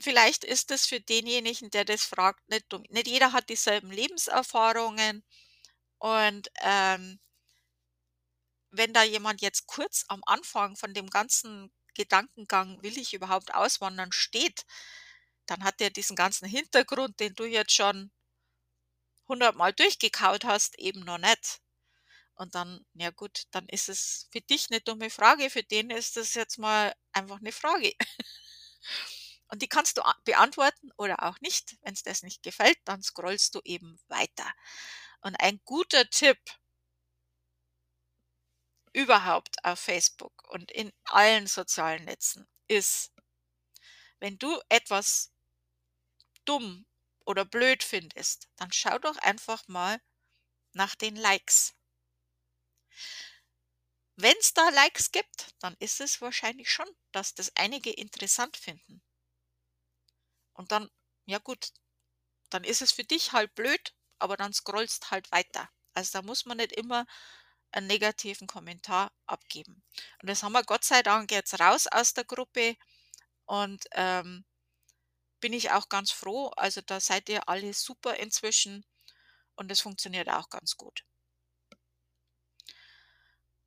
vielleicht 0.00 0.44
ist 0.44 0.70
es 0.72 0.86
für 0.86 1.00
denjenigen, 1.00 1.70
der 1.70 1.84
das 1.86 2.04
fragt, 2.04 2.48
nicht 2.50 2.66
dumm. 2.70 2.84
Nicht 2.90 3.08
jeder 3.08 3.32
hat 3.34 3.48
dieselben 3.50 3.90
Lebenserfahrungen 3.92 5.24
und, 6.00 6.50
ähm 6.62 7.18
wenn 8.76 8.92
da 8.92 9.02
jemand 9.02 9.42
jetzt 9.42 9.66
kurz 9.66 10.04
am 10.08 10.22
Anfang 10.26 10.76
von 10.76 10.94
dem 10.94 11.08
ganzen 11.10 11.72
Gedankengang: 11.94 12.82
„Will 12.82 12.98
ich 12.98 13.14
überhaupt 13.14 13.54
auswandern?“ 13.54 14.12
steht, 14.12 14.64
dann 15.46 15.64
hat 15.64 15.80
der 15.80 15.90
diesen 15.90 16.16
ganzen 16.16 16.48
Hintergrund, 16.48 17.20
den 17.20 17.34
du 17.34 17.44
jetzt 17.44 17.72
schon 17.74 18.10
hundertmal 19.28 19.72
durchgekaut 19.74 20.44
hast, 20.44 20.78
eben 20.78 21.00
noch 21.00 21.18
nicht. 21.18 21.60
Und 22.36 22.54
dann, 22.56 22.84
ja 22.94 23.10
gut, 23.10 23.44
dann 23.52 23.68
ist 23.68 23.88
es 23.88 24.28
für 24.32 24.40
dich 24.42 24.68
eine 24.70 24.80
dumme 24.82 25.10
Frage, 25.10 25.50
für 25.50 25.62
den 25.64 25.90
ist 25.90 26.16
es 26.16 26.34
jetzt 26.34 26.58
mal 26.58 26.94
einfach 27.12 27.40
eine 27.40 27.52
Frage. 27.52 27.94
Und 29.48 29.62
die 29.62 29.68
kannst 29.68 29.96
du 29.98 30.02
beantworten 30.24 30.90
oder 30.96 31.22
auch 31.22 31.40
nicht. 31.40 31.76
Wenn 31.82 31.94
es 31.94 32.02
das 32.02 32.22
nicht 32.22 32.42
gefällt, 32.42 32.78
dann 32.84 33.02
scrollst 33.02 33.54
du 33.54 33.60
eben 33.64 33.98
weiter. 34.08 34.50
Und 35.20 35.36
ein 35.36 35.60
guter 35.64 36.08
Tipp 36.10 36.38
überhaupt 38.94 39.62
auf 39.64 39.78
Facebook 39.78 40.48
und 40.48 40.70
in 40.70 40.92
allen 41.04 41.46
sozialen 41.46 42.04
Netzen 42.04 42.48
ist, 42.68 43.12
wenn 44.20 44.38
du 44.38 44.58
etwas 44.70 45.32
dumm 46.46 46.86
oder 47.26 47.44
blöd 47.44 47.82
findest, 47.82 48.48
dann 48.56 48.72
schau 48.72 48.98
doch 48.98 49.16
einfach 49.18 49.66
mal 49.68 50.00
nach 50.72 50.94
den 50.94 51.16
Likes. 51.16 51.74
Wenn 54.16 54.36
es 54.38 54.54
da 54.54 54.68
Likes 54.68 55.10
gibt, 55.10 55.54
dann 55.58 55.74
ist 55.80 56.00
es 56.00 56.20
wahrscheinlich 56.20 56.70
schon, 56.70 56.88
dass 57.12 57.34
das 57.34 57.54
einige 57.56 57.90
interessant 57.90 58.56
finden. 58.56 59.02
Und 60.52 60.70
dann, 60.70 60.88
ja 61.26 61.38
gut, 61.38 61.72
dann 62.50 62.64
ist 62.64 62.82
es 62.82 62.92
für 62.92 63.04
dich 63.04 63.32
halt 63.32 63.54
blöd, 63.56 63.94
aber 64.20 64.36
dann 64.36 64.52
scrollst 64.52 65.10
halt 65.10 65.32
weiter. 65.32 65.68
Also 65.94 66.12
da 66.18 66.22
muss 66.22 66.44
man 66.44 66.58
nicht 66.58 66.72
immer 66.72 67.06
einen 67.74 67.86
negativen 67.86 68.46
Kommentar 68.46 69.12
abgeben. 69.26 69.82
Und 70.22 70.28
das 70.28 70.42
haben 70.42 70.52
wir 70.52 70.64
Gott 70.64 70.84
sei 70.84 71.02
Dank 71.02 71.30
jetzt 71.30 71.58
raus 71.60 71.86
aus 71.86 72.14
der 72.14 72.24
Gruppe 72.24 72.76
und 73.46 73.84
ähm, 73.92 74.44
bin 75.40 75.52
ich 75.52 75.70
auch 75.70 75.88
ganz 75.88 76.10
froh. 76.10 76.48
Also 76.56 76.80
da 76.80 77.00
seid 77.00 77.28
ihr 77.28 77.48
alle 77.48 77.74
super 77.74 78.16
inzwischen 78.16 78.84
und 79.56 79.70
es 79.70 79.80
funktioniert 79.80 80.28
auch 80.28 80.48
ganz 80.50 80.76
gut. 80.76 81.04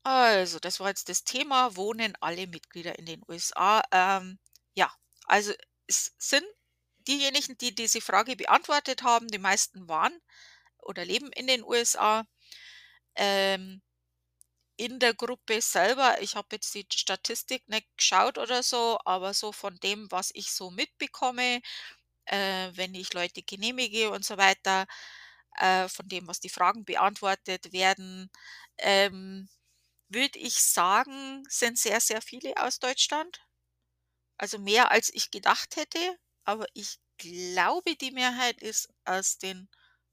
Also, 0.03 0.59
das 0.59 0.79
war 0.79 0.87
jetzt 0.87 1.09
das 1.09 1.25
Thema, 1.25 1.75
wohnen 1.75 2.15
alle 2.21 2.47
Mitglieder 2.47 2.97
in 2.97 3.05
den 3.05 3.21
USA? 3.27 3.83
Ähm, 3.91 4.39
ja, 4.73 4.89
also 5.25 5.51
es 5.85 6.13
sind 6.17 6.45
diejenigen, 7.07 7.57
die 7.57 7.75
diese 7.75 7.99
Frage 7.99 8.37
beantwortet 8.37 9.03
haben, 9.03 9.27
die 9.27 9.37
meisten 9.37 9.89
waren 9.89 10.17
oder 10.79 11.03
leben 11.03 11.31
in 11.33 11.47
den 11.47 11.61
USA. 11.61 12.25
Ähm, 13.15 13.81
in 14.77 14.99
der 14.99 15.13
Gruppe 15.13 15.61
selber, 15.61 16.21
ich 16.21 16.35
habe 16.35 16.47
jetzt 16.53 16.73
die 16.75 16.85
Statistik 16.93 17.67
nicht 17.69 17.87
geschaut 17.97 18.37
oder 18.37 18.63
so, 18.63 18.99
aber 19.05 19.33
so 19.33 19.51
von 19.51 19.77
dem, 19.81 20.09
was 20.11 20.31
ich 20.33 20.51
so 20.51 20.71
mitbekomme, 20.71 21.61
äh, 22.25 22.71
wenn 22.75 22.95
ich 22.95 23.13
Leute 23.13 23.43
genehmige 23.43 24.11
und 24.11 24.25
so 24.25 24.37
weiter, 24.37 24.87
äh, 25.59 25.87
von 25.89 26.07
dem, 26.09 26.27
was 26.27 26.39
die 26.41 26.49
Fragen 26.49 26.85
beantwortet 26.85 27.73
werden, 27.73 28.29
ähm, 28.79 29.49
würde 30.09 30.39
ich 30.39 30.55
sagen, 30.55 31.43
sind 31.49 31.79
sehr, 31.79 32.01
sehr 32.01 32.21
viele 32.21 32.55
aus 32.57 32.79
Deutschland. 32.79 33.39
Also 34.39 34.57
mehr 34.59 34.89
als 34.91 35.13
ich 35.13 35.29
gedacht 35.31 35.75
hätte, 35.75 35.99
aber 36.43 36.65
ich 36.73 36.99
glaube, 37.19 37.95
die 37.95 38.09
Mehrheit 38.11 38.61
ist 38.63 38.89
aus 39.05 39.37
den 39.37 39.69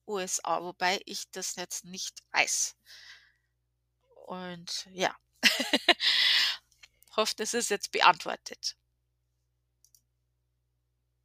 USA, 0.07 0.63
wobei 0.63 1.01
ich 1.07 1.31
das 1.31 1.57
jetzt 1.57 1.85
nicht 1.87 2.21
weiß. 2.33 2.77
Und 4.25 4.89
ja, 4.93 5.15
hoffe, 7.17 7.35
das 7.37 7.53
ist 7.55 7.69
jetzt 7.71 7.93
beantwortet. 7.93 8.77